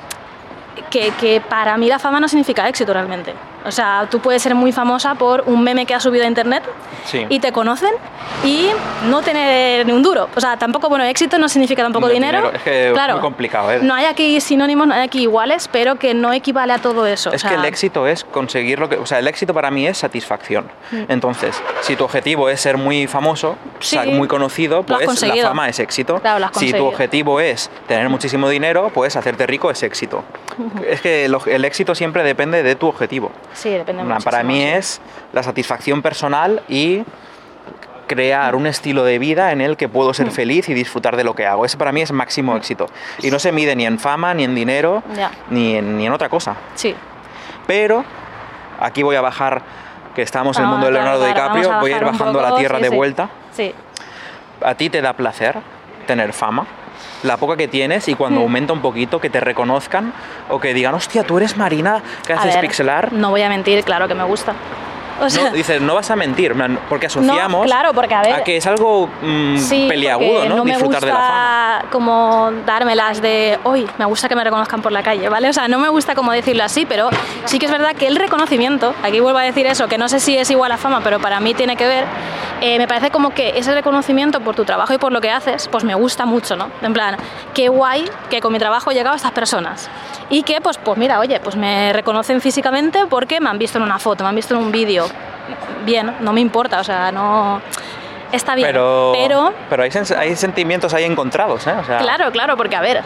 [0.90, 3.34] que, para mí la fama no significa éxito realmente.
[3.66, 6.64] O sea, tú puedes ser muy famosa por un meme que has subido a internet
[7.06, 7.26] Sí.
[7.30, 7.92] y te conocen
[8.44, 8.68] y
[9.10, 10.30] no tener ni un duro.
[10.36, 12.38] O sea, tampoco, bueno, éxito no significa tampoco No, dinero.
[12.40, 13.80] dinero, es que es claro, muy complicado, ¿eh?
[13.82, 17.30] No hay aquí sinónimos, no hay aquí iguales, pero que no equivale a todo eso.
[17.30, 18.98] o Es que sea, el éxito es conseguir lo que.
[18.98, 20.70] O sea, el éxito para mí es satisfacción.
[21.08, 23.82] Entonces, si tu objetivo es ser muy famoso, Mm.
[23.84, 23.98] Sí.
[24.12, 26.20] muy conocido, pues la fama es éxito.
[26.20, 30.24] Claro, si tu objetivo es tener muchísimo dinero, pues hacerte rico es éxito.
[30.88, 33.32] Es que el, el éxito siempre depende de tu objetivo.
[33.54, 35.02] Sí, depende Para mí es
[35.34, 37.04] la satisfacción personal y
[38.08, 40.14] crear un estilo de vida en el que puedo Mm.
[40.14, 41.66] ser feliz y disfrutar de lo que hago.
[41.66, 42.88] Ese para mí es máximo éxito.
[43.22, 45.02] Y no se mide ni en fama, ni en dinero,
[45.50, 46.56] ni en, ni en otra cosa.
[46.76, 46.94] Sí.
[47.68, 48.04] Pero
[48.80, 49.62] aquí voy a bajar,
[50.14, 52.40] que estamos en el Vamos mundo de Leonardo bajar, DiCaprio, a voy a ir bajando
[52.40, 52.96] a la tierra sí, de sí.
[52.96, 53.30] vuelta.
[53.54, 53.74] Sí.
[54.64, 55.58] ¿A ti te da placer
[56.06, 56.66] tener fama?
[57.24, 60.14] La poca que tienes y cuando aumenta un poquito, que te reconozcan
[60.50, 63.14] o que digan, hostia, tú eres Marina, que haces ver, pixelar.
[63.14, 64.54] No voy a mentir, claro que me gusta.
[65.22, 66.54] O sea, No, dices, no vas a mentir,
[66.90, 70.64] porque asociamos claro, porque, a ver, que es algo mm, Sí, peliagudo, porque ¿no?
[70.66, 71.20] me Disfrutar gusta de la
[71.80, 71.86] fama.
[71.92, 75.50] como dármelas de hoy, me gusta que me reconozcan por la calle, ¿vale?
[75.50, 77.10] O sea, no me gusta como decirlo así, pero
[77.46, 80.20] sí que es verdad que el reconocimiento, aquí vuelvo a decir eso, que no sé
[80.20, 82.06] si es igual a fama, pero para mí tiene que ver,
[82.62, 85.68] eh, me parece como que ese reconocimiento por tu trabajo y por lo que haces,
[85.68, 86.70] pues me gusta mucho, ¿no?
[86.82, 87.16] En plan,
[87.54, 89.90] qué guay que con mi trabajo he llegado a estas personas.
[90.32, 93.84] Y que, pues, pues mira, oye, pues me reconocen físicamente porque me han visto en
[93.84, 95.06] una foto, me han visto en un vídeo.
[95.86, 97.62] Bien, no me importa, o sea, no...
[98.32, 101.74] Está bien, Pero, pero pero hay, hay sentimientos ahí encontrados, ¿eh?
[101.78, 103.02] O sea, Claro, claro, porque a ver,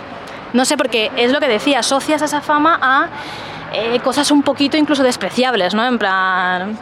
[0.54, 3.08] no sé, porque es lo que decía, asocias esa fama a
[3.74, 5.84] eh, cosas un poquito incluso despreciables, ¿no?
[5.84, 6.78] En plan,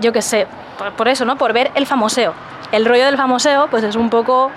[0.00, 1.36] yo qué sé, por, por eso, ¿no?
[1.36, 2.34] Por ver el famoseo.
[2.72, 4.50] El rollo del famoseo, pues es un poco,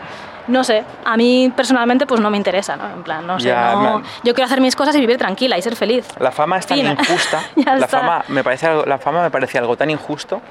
[0.48, 2.88] no sé, a mí personalmente pues no me interesa, ¿no?
[2.90, 5.62] En plan, no sé, Ya, no- yo quiero hacer mis cosas y vivir tranquila y
[5.62, 6.08] ser feliz.
[6.20, 7.42] La fama es tan injusta.
[7.66, 7.88] La, está.
[7.88, 10.42] fama me parece algo, la fama me parece algo tan injusto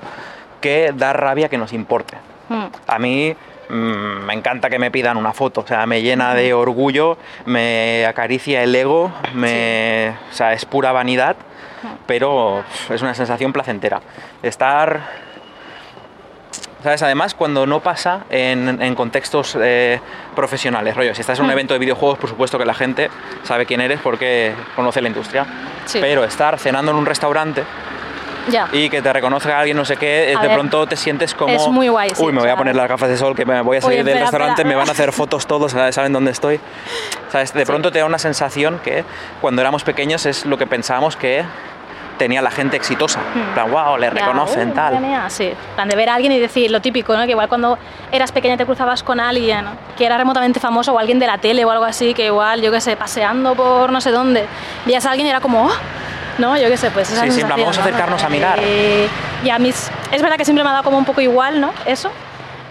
[0.60, 2.16] que da rabia que nos importe.
[2.48, 2.64] Mm.
[2.86, 3.34] A mí
[3.68, 8.06] mm, me encanta que me pidan una foto, o sea, me llena de orgullo, me
[8.06, 11.36] acaricia el ego, me, o sea, es pura vanidad,
[12.06, 14.00] pero pf, es una sensación placentera.
[14.42, 15.00] Estar,
[16.86, 17.02] ¿sabes?
[17.02, 20.00] Además, cuando no pasa en, en contextos eh,
[20.36, 21.52] profesionales, rollo, si estás en un Mm.
[21.52, 23.10] evento de videojuegos, por supuesto que la gente
[23.42, 25.44] sabe quién eres porque conoce la industria,
[25.84, 25.98] Sí.
[26.00, 27.64] pero estar cenando en un restaurante
[28.48, 28.68] Ya.
[28.70, 31.52] y que te reconozca alguien, no sé qué, A de ver, pronto te sientes como...
[31.52, 33.60] es muy guay, sí, Uy, me voy a poner las gafas de sol, que me
[33.62, 34.68] voy a salir Oye, del espera, restaurante, espera.
[34.68, 36.60] me van a hacer fotos todos, saben dónde estoy.
[37.32, 37.52] ¿Sabes?
[37.52, 39.02] De pronto te da una sensación que
[39.40, 41.42] cuando éramos pequeños es lo que pensábamos que
[42.18, 43.20] tenía la gente exitosa.
[43.54, 44.06] Plan, wow, le.
[44.06, 45.00] Ya, reconocen, uy, tal.
[45.00, 45.52] mía, sí.
[45.74, 47.24] Plan de ver a alguien y decir lo típico, ¿no?
[47.24, 47.78] Que igual cuando
[48.12, 49.64] eras pequeña te cruzabas con alguien
[49.96, 52.70] que era remotamente famoso o alguien de la tele o algo así, que igual, yo
[52.72, 54.46] qué sé, paseando por no sé dónde,
[54.84, 55.70] veías a alguien y era como, "Oh",
[56.38, 56.56] ¿no?
[56.56, 57.86] Yo qué sé, pues esa Sí, sensación, vamos a ¿no?
[57.86, 58.58] acercarnos a mirar.
[58.62, 59.08] Eh,
[59.44, 61.60] y a mí es es verdad que siempre me ha dado como un poco igual,
[61.60, 61.72] ¿no?
[61.84, 62.10] Eso.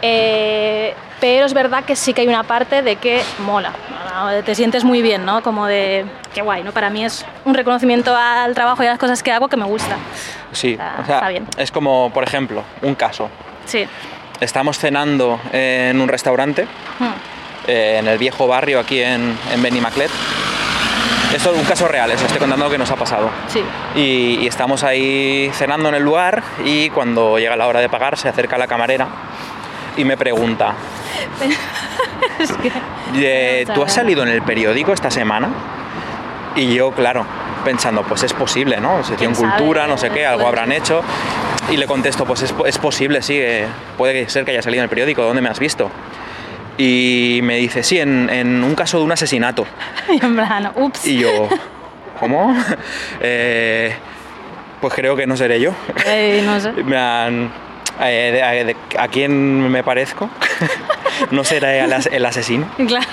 [0.02, 3.72] Eh, pero es verdad que sí que hay una parte de que mola,
[4.46, 5.42] te sientes muy bien, ¿no?
[5.44, 6.72] Como de, qué guay, ¿no?
[6.72, 9.66] Para mí es un reconocimiento al trabajo y a las cosas que hago que me
[9.66, 9.98] gusta.
[10.52, 11.48] Sí, Está- o sea, está bien.
[11.58, 13.30] es como, por ejemplo, un caso.
[13.66, 13.86] Sí.
[14.40, 16.68] Estamos cenando en un restaurante
[17.00, 17.06] Hmm.
[17.68, 20.12] eh, en el viejo barrio aquí en, en Benimaclet.
[21.34, 23.30] Esto es un caso real, os estoy contando que nos ha pasado.
[23.48, 23.62] Sí.
[23.96, 28.18] Y, y estamos ahí cenando en el lugar y cuando llega la hora de pagar
[28.18, 29.08] se acerca la camarera
[29.98, 30.74] y me pregunta,
[32.40, 32.72] Es que-
[33.16, 35.50] eh, ¿tú has salido en el periódico esta semana?
[36.56, 37.26] Y yo, claro,
[37.64, 39.02] pensando, pues es posible, ¿no?
[39.18, 39.50] ¿Quién sabe?
[39.58, 41.02] cultura, no sé qué, algo habrán hecho.
[41.72, 43.66] Y le contesto, pues es, es posible, sí, eh,
[43.98, 45.90] puede ser que haya salido en el periódico, ¿dónde me has visto?
[46.78, 49.66] Y me dice, sí, en, en un caso de un asesinato.
[50.10, 51.06] Y en plan, ups.
[51.08, 51.50] Y yo,
[52.20, 52.56] ¿cómo?
[53.22, 53.96] Eh,
[54.82, 55.72] pues creo que no seré yo.
[56.44, 56.72] No sé.
[56.84, 57.52] Me han-
[58.02, 60.30] eh, de- a, de- ¿A quién me parezco?
[61.32, 62.70] ¿No será el, as- el asesino?
[62.88, 63.06] Claro.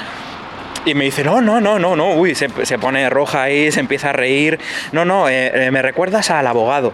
[0.85, 3.79] Y me dice, no, no, no, no, no, uy, se, se pone roja ahí, se
[3.79, 4.59] empieza a reír.
[4.91, 6.93] No, no, eh, eh, me recuerdas al abogado.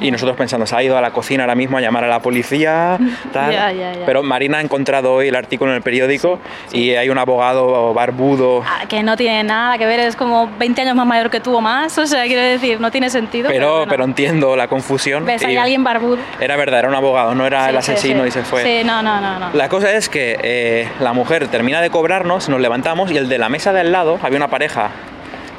[0.00, 2.20] Y nosotros pensando, se ha ido a la cocina ahora mismo a llamar a la
[2.20, 2.98] policía,
[3.32, 3.52] tal.
[3.52, 4.06] Ya, ya, ya.
[4.06, 6.38] Pero Marina ha encontrado hoy el artículo en el periódico
[6.72, 8.62] y hay un abogado barbudo.
[8.66, 11.56] Ah, Que no tiene nada que ver, es como 20 años más mayor que tú
[11.56, 13.50] o más, o sea, quiero decir, no tiene sentido.
[13.50, 13.90] Pero, bueno.
[13.90, 15.24] pero entiendo la confusión.
[15.24, 16.18] Ves, hay alguien barbudo.
[16.40, 18.28] Era verdad, era un abogado, no era Sí, el sí, asesino sí.
[18.28, 18.62] y se fue.
[18.62, 19.38] Sí, no, no, no.
[19.38, 19.50] no.
[19.52, 23.38] La cosa es que eh, la mujer termina de cobrarnos, nos levantamos y el de
[23.38, 24.90] la mesa de al lado, había una pareja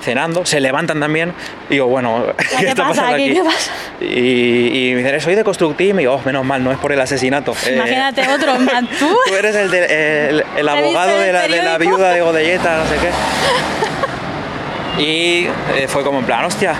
[0.03, 1.33] cenando, se levantan también
[1.69, 3.23] y digo, bueno, ¿qué, ¿Qué está pasa pasando aquí?
[3.25, 3.33] aquí?
[3.33, 3.71] ¿Qué pasa?
[4.01, 6.91] Y, y me dicen, soy de Constructim y digo, oh, menos mal, no es por
[6.91, 7.55] el asesinato.
[7.65, 9.07] Eh, Imagínate otro, en plan, tú.
[9.27, 12.83] Tú eres el, de- el- el abogado de la, de la viuda de Godelleta, no
[12.87, 13.09] sé qué.
[15.01, 16.75] Y eh, fue como en plan, hostia,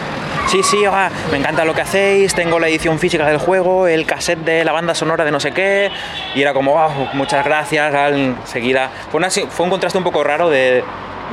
[0.54, 0.84] sí, sí,
[1.32, 4.72] me encanta lo que hacéis, tengo la edición física del juego, el cassette de la
[4.72, 5.90] banda sonora de no sé qué.
[6.36, 8.90] Y era como, wow, muchas gracias, tal, enseguida.
[9.10, 10.84] Fue, una- fue un contraste un poco raro de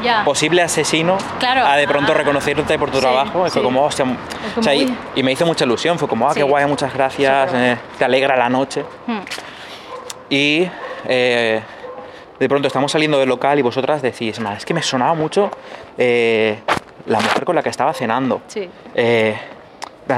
[0.02, 0.24] Ya.
[0.24, 1.66] posible asesino Claro.
[1.66, 2.14] a de pronto Ah.
[2.14, 3.46] reconocerte por tu Sí, trabajo.
[3.46, 3.62] Y fue sí.
[3.62, 4.16] como, hostia, como,
[4.56, 6.46] o sea, y, me hizo mucha ilusión, fue como, ah, qué Sí.
[6.46, 8.84] guay, muchas gracias, eh, te alegra la noche.
[9.06, 9.18] Hmm.
[10.30, 10.66] Y
[11.06, 11.60] eh,
[12.38, 15.50] de pronto estamos saliendo del local y vosotras decís, "Ma, es que me sonaba mucho
[15.98, 16.60] eh,
[17.10, 18.40] la mujer con la que estaba cenando.
[18.46, 18.68] Sí.
[18.94, 19.36] Eh,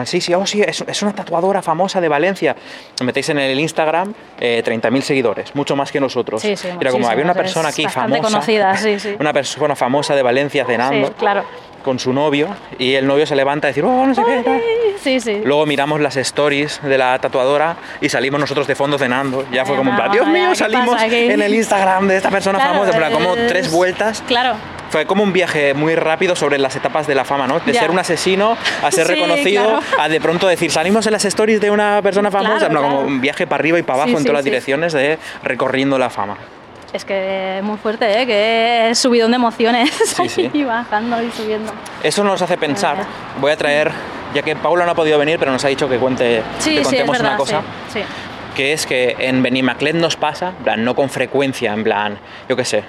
[0.05, 2.57] sí, sí, oh, sí, es, es una tatuadora famosa de Valencia.
[3.01, 6.41] Me metéis en el Instagram, eh, 30.000 seguidores, mucho más que nosotros.
[6.41, 9.17] Sí, sí, Era como, había una persona aquí famosa, conocida, sí, sí.
[9.21, 11.45] una persona famosa de Valencia cenando Sí, claro.
[11.85, 14.43] con su novio y el novio se levanta a decir, oh, no sé qué.
[14.43, 14.61] tal".
[15.03, 15.41] Sí, sí.
[15.45, 19.45] Luego miramos las stories de la tatuadora y salimos nosotros de fondo cenando.
[19.51, 21.17] Ya fue Ay, como, Dios mío, ¿qué salimos pasa aquí?".
[21.31, 22.97] en el Instagram de esta persona Claro, famosa.
[22.97, 24.23] Plan, como es- tres vueltas.
[24.27, 24.55] Claro.
[24.93, 27.59] Fue como un viaje muy rápido sobre las etapas de la fama, ¿no?
[27.61, 27.81] De Ya.
[27.81, 29.81] ser un asesino a ser Sí, reconocido, claro.
[29.99, 32.69] a de pronto decir, salimos en las stories de una persona famosa.
[32.69, 34.45] Claro, plan, como un viaje para arriba y para abajo Sí, en sí, todas las
[34.45, 36.37] direcciones de recorriendo la fama.
[36.93, 38.27] Es que es muy fuerte, ¿eh?
[38.27, 39.91] Que es subidón de emociones.
[40.05, 40.51] Sí, sí.
[40.53, 41.73] Y bajando y subiendo.
[42.03, 42.99] Eso nos hace pensar.
[43.41, 43.91] Voy a traer,
[44.35, 46.83] ya que Paula no ha podido venir, pero nos ha dicho que cuente, Sí, que
[46.83, 47.29] contemos verdad.
[47.31, 47.63] una cosa.
[47.91, 48.05] Sí, sí.
[48.55, 52.57] que es que en Benimaclet nos pasa, en plan, no con frecuencia, en plan, yo
[52.57, 52.85] qué sé,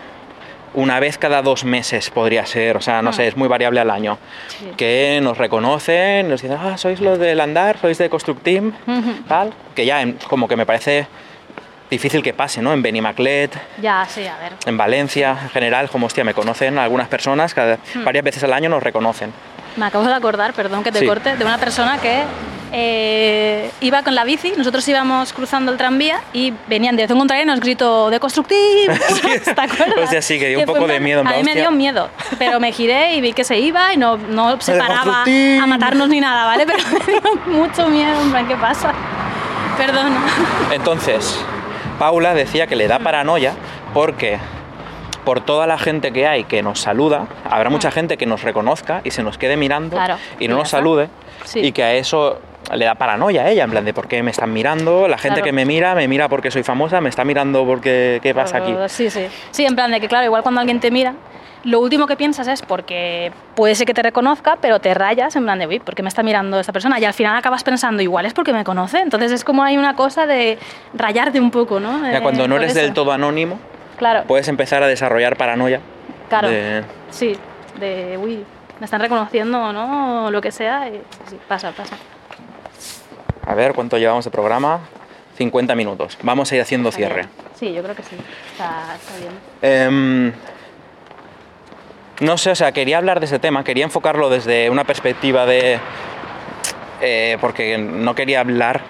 [0.74, 3.14] una vez cada dos meses podría ser, o sea, no Ah.
[3.14, 4.18] sé, es muy variable al año,
[4.48, 4.72] Sí.
[4.78, 9.14] que nos reconocen, nos dicen, ah, sois los del andar, sois de Constructim, Ujú.
[9.28, 11.08] tal, que ya como que me parece
[11.90, 12.74] difícil que pase, ¿no?
[12.74, 14.54] En Benimaclet, Ya, sí, a ver.
[14.66, 18.04] en Valencia, en general, como hostia, me conocen algunas personas, cada, Hmm.
[18.04, 19.32] varias veces al año nos reconocen.
[19.76, 21.06] Me acabo de acordar, perdón que te Sí.
[21.08, 22.24] corte, de una persona que
[22.76, 27.44] eh, iba con la bici, nosotros íbamos cruzando el tranvía y venía en dirección contraria
[27.44, 28.94] y nos gritó de constructivo.
[29.46, 29.96] ¿Te acuerdas?
[30.04, 31.62] O sea, sí, que dio un poco de miedo, en A mí me hostia.
[31.62, 32.10] dio miedo,
[32.40, 35.68] pero me giré y vi que se iba y no, no se De paraba a
[35.68, 36.66] matarnos ni nada, ¿vale?
[36.66, 38.92] Pero me dio mucho miedo, en plan, ¿qué pasa?
[39.78, 40.12] Perdón.
[40.72, 41.40] Entonces,
[42.00, 43.54] Paula decía que le da paranoia
[43.94, 44.40] porque
[45.26, 49.02] por toda la gente que hay que nos saluda, habrá mucha gente que nos reconozca
[49.04, 50.78] y se nos quede mirando Claro, y no nos está.
[50.78, 51.10] salude
[51.46, 51.60] Sí.
[51.60, 52.40] y que a eso
[52.74, 55.36] le da paranoia a ella, en plan de por qué me están mirando, la gente
[55.42, 55.46] Claro.
[55.46, 58.74] que me mira, me mira porque soy famosa, me está mirando porque qué pasa aquí.
[58.88, 59.28] Sí, sí.
[59.52, 61.14] Sí, en plan de que, claro, igual cuando alguien te mira,
[61.66, 65.44] lo último que piensas es porque puede ser que te reconozca, pero te rayas en
[65.44, 67.00] plan de, uy, ¿por qué me está mirando esta persona?
[67.00, 69.00] Y al final acabas pensando, igual es porque me conoce.
[69.00, 70.58] Entonces es como hay una cosa de
[70.94, 72.10] rayarte un poco, ¿no?
[72.12, 73.60] Ya cuando no eres del todo anónimo,
[73.98, 75.80] Claro, puedes empezar a desarrollar paranoia.
[76.30, 76.50] claro.
[76.50, 77.36] de- Sí,
[77.80, 78.44] de, uy,
[78.80, 80.88] me están reconociendo o no, o lo que sea.
[80.90, 81.96] Y, sí, pasa, pasa.
[83.46, 84.80] A ver, ¿cuánto llevamos de programa?
[85.38, 86.18] 50 minutos.
[86.24, 87.16] Vamos a ir haciendo Está cierre.
[87.16, 87.30] bien.
[87.56, 88.16] Sí, yo creo que sí.
[88.52, 89.34] Está, está bien.
[89.62, 90.34] Em,
[92.22, 95.80] no sé, o sea, quería hablar de ese tema, quería enfocarlo desde una perspectiva de...
[97.02, 98.82] eh, porque no quería hablar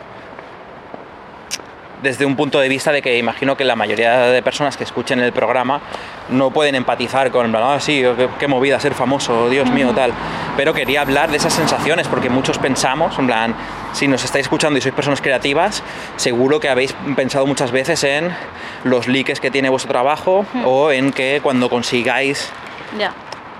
[2.03, 5.19] desde un punto de vista de que imagino que la mayoría de personas que escuchen
[5.19, 5.81] el programa
[6.29, 10.11] no pueden empatizar con, ah, sí, qué, qué movida ser famoso, Dios mío, tal.
[10.57, 13.55] Pero quería hablar de esas sensaciones porque muchos pensamos, en plan,
[13.93, 15.81] si nos estáis escuchando y sois personas creativas,
[16.17, 18.35] seguro que habéis pensado muchas veces en
[18.83, 22.51] los likes que tiene vuestro trabajo o en que cuando consigáis.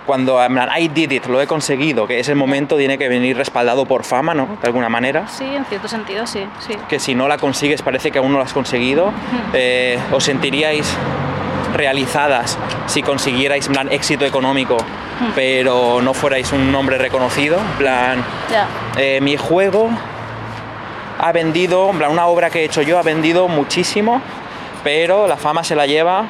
[0.06, 4.04] Cuando I did it, lo he conseguido, que ese momento tiene que venir respaldado por
[4.04, 4.58] fama, ¿no?
[4.62, 5.28] De alguna manera.
[5.28, 6.46] Sí, en cierto sentido, sí.
[6.60, 6.74] sí.
[6.90, 9.12] Que si no la consigues parece que aún no la has conseguido.
[9.54, 10.94] Eh, os sentiríais
[11.74, 14.78] realizadas si consiguierais plan, éxito económico,
[15.36, 17.58] pero no fuerais un nombre reconocido.
[17.58, 18.68] En plan, Ya.
[18.98, 19.90] eh, mi juego
[21.20, 24.22] ha vendido, en plan, una obra que he hecho yo ha vendido muchísimo,
[24.84, 26.26] pero la fama se la lleva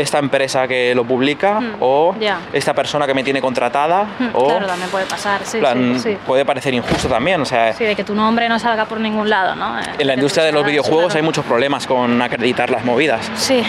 [0.00, 2.14] esta empresa que lo publica Mm, o
[2.52, 6.10] esta persona que me tiene contratada Mm, o Claro, también puede pasar, sí, plan, sí,
[6.12, 6.18] sí.
[6.26, 9.28] puede parecer injusto también, o sea, Sí, de que tu nombre no salga por ningún
[9.28, 9.76] lado, ¿no?
[9.98, 11.18] En la industria de los videojuegos claro.
[11.18, 13.30] hay muchos problemas con acreditar las movidas.
[13.34, 13.62] Sí,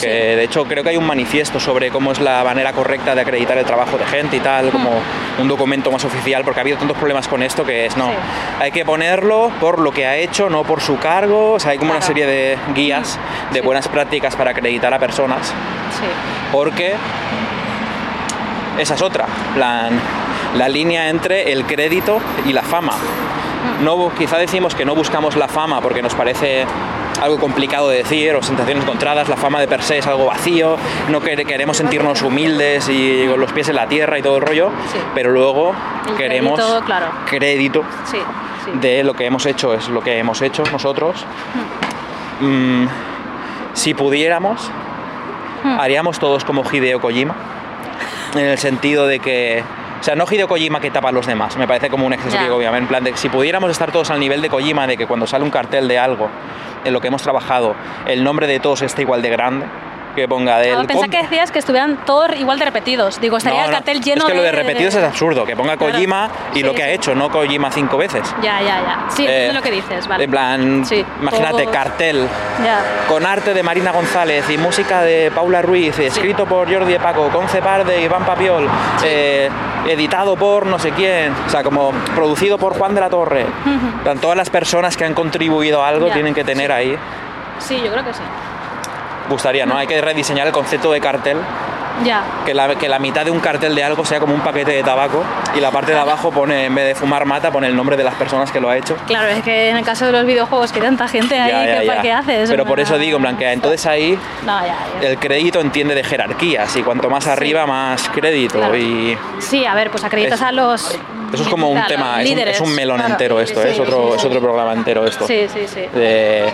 [0.00, 3.20] Que de hecho creo que hay un manifiesto sobre cómo es la manera correcta de
[3.20, 4.90] acreditar el trabajo de gente y tal, como
[5.38, 8.10] un documento más oficial, porque ha habido tantos problemas con esto que es no.
[8.60, 11.52] Hay que ponerlo por lo que ha hecho, no por su cargo.
[11.52, 13.18] O sea, hay como una serie de guías
[13.52, 13.64] de Sí.
[13.64, 15.52] buenas prácticas para acreditar a personas,
[16.52, 16.94] porque
[18.78, 19.98] esa es otra, plan,
[20.56, 22.94] la línea entre el crédito y la fama.
[23.82, 26.66] No, quizá decimos que no buscamos la fama porque nos parece
[27.24, 30.76] algo complicado de decir o sensaciones encontradas, la fama de per se es algo vacío,
[31.08, 34.42] no quere- queremos sentirnos humildes y con los pies en la tierra y todo el
[34.42, 34.98] rollo, Sí.
[35.14, 35.74] pero luego
[36.08, 37.06] El queremos crédito, claro.
[37.26, 38.18] crédito Sí,
[38.64, 38.70] sí.
[38.80, 41.24] de lo que hemos hecho, es lo que hemos hecho nosotros.
[42.40, 42.86] Mm,
[43.72, 44.70] si pudiéramos,
[45.62, 45.80] Hmm.
[45.80, 47.34] haríamos todos como Hideo Kojima,
[48.34, 49.62] en el sentido de que,
[50.04, 52.36] o sea, no Hideo Kojima que tapa a los demás, me parece como un exceso
[52.36, 52.44] Ya.
[52.44, 55.06] que obviamente, en plan de si pudiéramos estar todos al nivel de Kojima, de que
[55.06, 56.28] cuando sale un cartel de algo
[56.84, 57.74] en lo que hemos trabajado,
[58.06, 59.64] el nombre de todos esté igual de grande,
[60.14, 60.86] que ponga de él.
[60.86, 63.20] pensaba que decías que estuvieran todos igual de repetidos.
[63.20, 65.44] Digo, estaría No, el no, cartel lleno Es que lo de de repetidos es absurdo,
[65.44, 65.92] que ponga Claro.
[65.92, 66.92] Kojima y lo Sí, que ha sí.
[66.92, 68.22] hecho, no Kojima cinco veces.
[68.42, 69.04] Ya, ya, ya.
[69.08, 70.24] Sí, Eh, entiendo lo que dices, vale.
[70.24, 72.28] En plan, Sí, imagínate, todos- cartel
[72.64, 72.80] Ya.
[73.08, 77.28] con arte de Marina González y música de Paula Ruiz, escrito por Jordi de Paco,
[77.30, 78.68] concepar de Iván Papiol,
[79.04, 79.48] eh,
[79.88, 83.42] editado por no sé quién, o sea, como producido por Juan de la Torre.
[83.66, 86.96] En plan, Todas las personas que han contribuido a algo Ya, tienen que tener ahí.
[87.58, 88.22] Sí, yo creo que sí.
[89.28, 89.76] Gustaría, ¿no?
[89.76, 91.38] Hay que rediseñar el concepto de cartel,
[92.04, 92.22] Ya.
[92.44, 94.82] que la, que la mitad de un cartel de algo sea como un paquete de
[94.82, 95.22] tabaco
[95.56, 98.02] y la parte de abajo pone, en vez de fumar mata, pone el nombre de
[98.04, 98.96] las personas que lo ha hecho.
[99.06, 101.86] Claro, es que en el caso de los videojuegos que tanta gente ahí, Ya, que,
[101.86, 102.02] ya.
[102.02, 102.50] ¿qué haces?
[102.50, 104.58] Pero por eso digo, en plan, que entonces ahí No,
[105.00, 108.76] el crédito entiende de jerarquías y cuanto más arriba más crédito Claro.
[108.76, 110.98] y Sí, a ver, pues acreditas Es- a los...
[111.34, 113.12] eso es como un tema es un, es un melón Claro.
[113.12, 113.66] entero esto ¿eh?
[113.66, 115.80] Sí, es otro sí, es otro programa entero esto Sí, sí, sí.
[115.94, 116.48] De-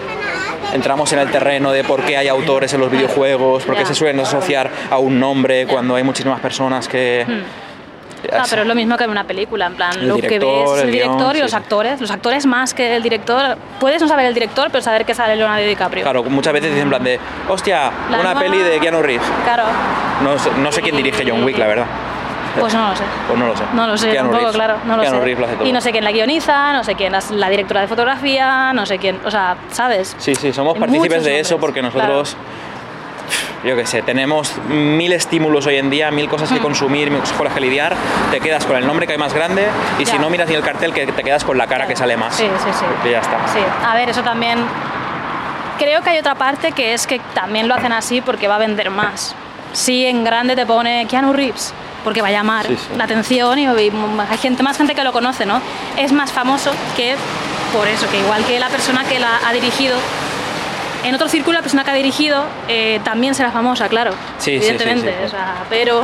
[0.72, 3.94] entramos en el terreno de por qué hay autores en los videojuegos por qué se
[3.94, 7.24] suelen asociar a un nombre cuando hay muchísimas personas que
[8.32, 10.42] Ah, pero es lo mismo que en una película, en plan, El lo que ves
[10.76, 11.56] es el director guion, y los sí.
[11.56, 12.00] actores.
[12.02, 13.56] Los actores más que el director.
[13.80, 16.02] Puedes no saber el director, pero saber que sale Leonardo DiCaprio.
[16.02, 17.18] claro muchas veces dicen en plan de
[17.48, 19.62] hostia La una nueva- peli de Keanu Reeves Claro,
[20.22, 21.86] no, no sé quién dirige John Wick la verdad
[22.58, 23.04] pues no lo sé.
[23.28, 24.56] pues no lo sé No lo sé, Keanu tampoco, Reeves.
[24.56, 25.24] claro, no lo Keanu sé.
[25.24, 27.48] Reeves lo hace todo y no sé quién la guioniza, no sé quién es la
[27.48, 30.16] directora de fotografía, no sé quién, o sea, ¿sabes?
[30.18, 32.36] Sí, sí, somos Hay partícipes muchos de eso porque nosotros,
[33.64, 36.54] yo qué sé, tenemos mil estímulos hoy en día, mil cosas Hmm.
[36.54, 37.94] que consumir, mil cosas con las que lidiar,
[38.30, 39.66] te quedas con el nombre que hay más grande
[39.98, 40.18] y si Ya.
[40.18, 42.34] no miras ni el cartel que te quedas con la cara que sale más.
[42.34, 42.84] Sí, sí, sí.
[43.08, 43.36] Y ya está.
[43.52, 44.58] Sí, a ver, eso también.
[45.78, 48.58] Creo que hay otra parte que es que también lo hacen así porque va a
[48.58, 49.34] vender más.
[49.72, 51.72] Si en grande te pone Keanu Reeves,
[52.04, 52.96] porque va a llamar Sí, sí.
[52.96, 53.90] la atención y, hay
[54.40, 55.60] gente, más gente que lo conoce, ¿no?
[55.96, 57.14] Es más famoso que
[57.72, 59.96] por eso, que igual que la persona que la ha dirigido,
[61.04, 65.08] en otro círculo la persona que ha dirigido eh, también será famosa, claro, Sí, evidentemente.
[65.20, 65.24] sí.
[65.26, 66.02] o sea, pero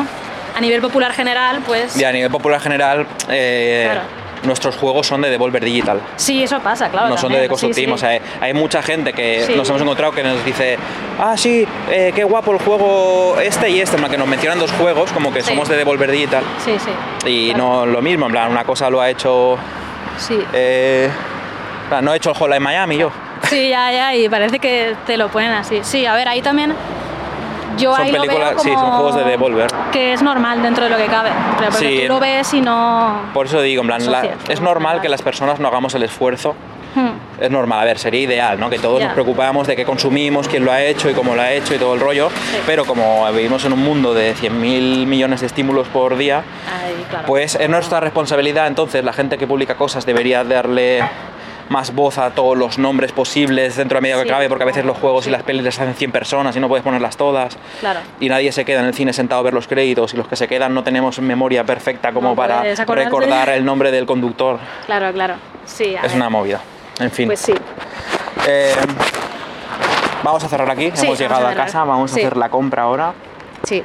[0.57, 1.97] a nivel popular general, pues...
[1.99, 4.26] Y a nivel popular general, eh, Claro.
[4.47, 6.01] Nuestros juegos son de Devolver Digital.
[6.17, 7.09] Sí, eso pasa, claro.
[7.09, 7.41] No son de.
[7.41, 7.93] Decosto Sí, Team, sí.
[7.93, 9.55] o sea, hay mucha gente que Sí.
[9.57, 10.79] nos hemos encontrado que nos dice,
[11.21, 14.59] ah, sí, eh, qué guapo el juego este y este, en plan que nos mencionan
[14.59, 16.43] dos juegos, como que somos de Devolver Digital.
[16.65, 16.91] Sí, sí.
[17.29, 17.65] Y claro.
[17.65, 19.57] no lo mismo, en plan, una cosa lo ha hecho.
[20.19, 20.39] Sí.
[20.53, 21.11] eh,
[21.91, 23.11] en no he hecho el Hotline Miami yo.
[23.45, 25.81] Sí, ya, ya, y parece que te lo ponen así.
[25.83, 26.75] Sí, a ver, ahí también.
[27.77, 29.67] Yo Son ahí lo películas- veo sí, como son juegos de Devolver.
[29.93, 31.31] Que es normal dentro de lo que cabe.
[31.59, 32.01] Pero Sí.
[32.07, 33.21] tú lo ves y no.
[33.35, 34.67] Por eso digo, en plan, la- es ¿no?
[34.71, 36.55] normal que las personas no hagamos el esfuerzo.
[36.95, 37.11] Hmm.
[37.39, 38.71] Es normal, a ver, sería ideal, ¿no?
[38.71, 41.53] Que todos nos preocupamos de qué consumimos, quién lo ha hecho y cómo lo ha
[41.53, 42.31] hecho y todo el rollo.
[42.31, 42.57] Sí.
[42.65, 46.43] Pero como vivimos en un mundo de 100.000 millones de estímulos por día,
[47.11, 47.27] claro.
[47.27, 51.03] Pues es nuestra responsabilidad, entonces la gente que publica cosas debería darle
[51.69, 54.35] más voz a todos los nombres posibles dentro de la medida que Sí.
[54.35, 55.31] cabe, porque a veces los juegos Sí.
[55.31, 57.57] y las pelis les hacen 100 personas y no puedes ponerlas todas.
[57.81, 58.01] Claro.
[58.21, 60.37] Y nadie se queda en el cine sentado a ver los créditos y los que
[60.37, 64.59] se quedan no tenemos memoria perfecta como No para recordar el nombre del conductor.
[64.87, 65.35] Claro, claro.
[65.65, 66.13] Sí, Es ver.
[66.15, 66.61] una movida.
[67.01, 67.27] En fin.
[67.27, 67.53] Pues sí.
[68.47, 68.73] Eh,
[70.23, 72.83] vamos a cerrar aquí, Sí, hemos llegado a a, casa, vamos a hacer la compra
[72.83, 73.13] ahora.
[73.65, 73.83] Sí.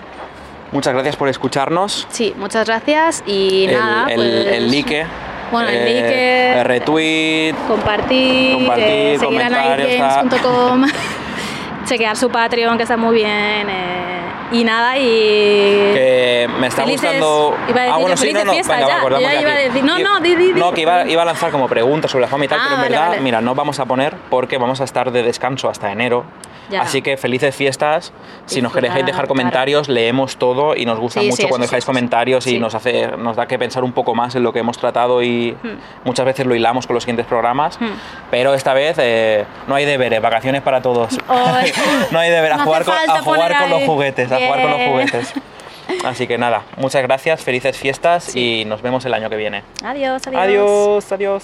[0.71, 2.07] Muchas gracias por escucharnos.
[2.11, 4.07] Sí, muchas gracias y el, nada.
[4.09, 5.05] el, pues, el like.
[5.51, 6.59] Bueno, el eh, like.
[6.59, 9.49] el retweet, Compartir, Compartir, eh, seguir a
[11.85, 14.21] chequear su Patreon que está muy bien eh,
[14.53, 17.55] y nada y que me está Felices- gustando.
[17.67, 19.83] iba a decir ah, bueno, sí, no, no, fiestas venga, ya, ya iba a decir-
[19.83, 20.59] no, no, di, di, di.
[20.59, 22.75] No, que iba, iba a lanzar como preguntas sobre la fama y tal, Ah, pero
[22.75, 23.21] en vale, verdad, vale.
[23.21, 26.23] mira, no vamos a poner porque vamos a estar de descanso hasta enero.
[26.71, 26.81] Ya.
[26.81, 28.13] Así que felices fiestas.
[28.45, 29.27] Si nos queréis dejar claro.
[29.27, 31.87] comentarios, leemos todo y nos gusta Sí, mucho cuando dejáis sí.
[31.87, 34.77] comentarios y nos hace nos da que pensar un poco más en lo que hemos
[34.77, 35.77] tratado y Hmm.
[36.05, 37.79] muchas veces lo hilamos con los siguientes programas.
[37.79, 37.91] Hmm.
[38.31, 41.17] Pero esta vez eh, no hay deberes, vacaciones para todos.
[42.11, 44.37] No hay deberes, a No jugar, con, falta a jugar poner con los juguetes, a
[44.37, 45.33] jugar con los juguetes.
[46.05, 49.63] Así que nada, muchas gracias, felices fiestas y nos vemos el año que viene.
[49.83, 50.41] Adiós, adiós.
[50.41, 51.43] Adiós, adiós.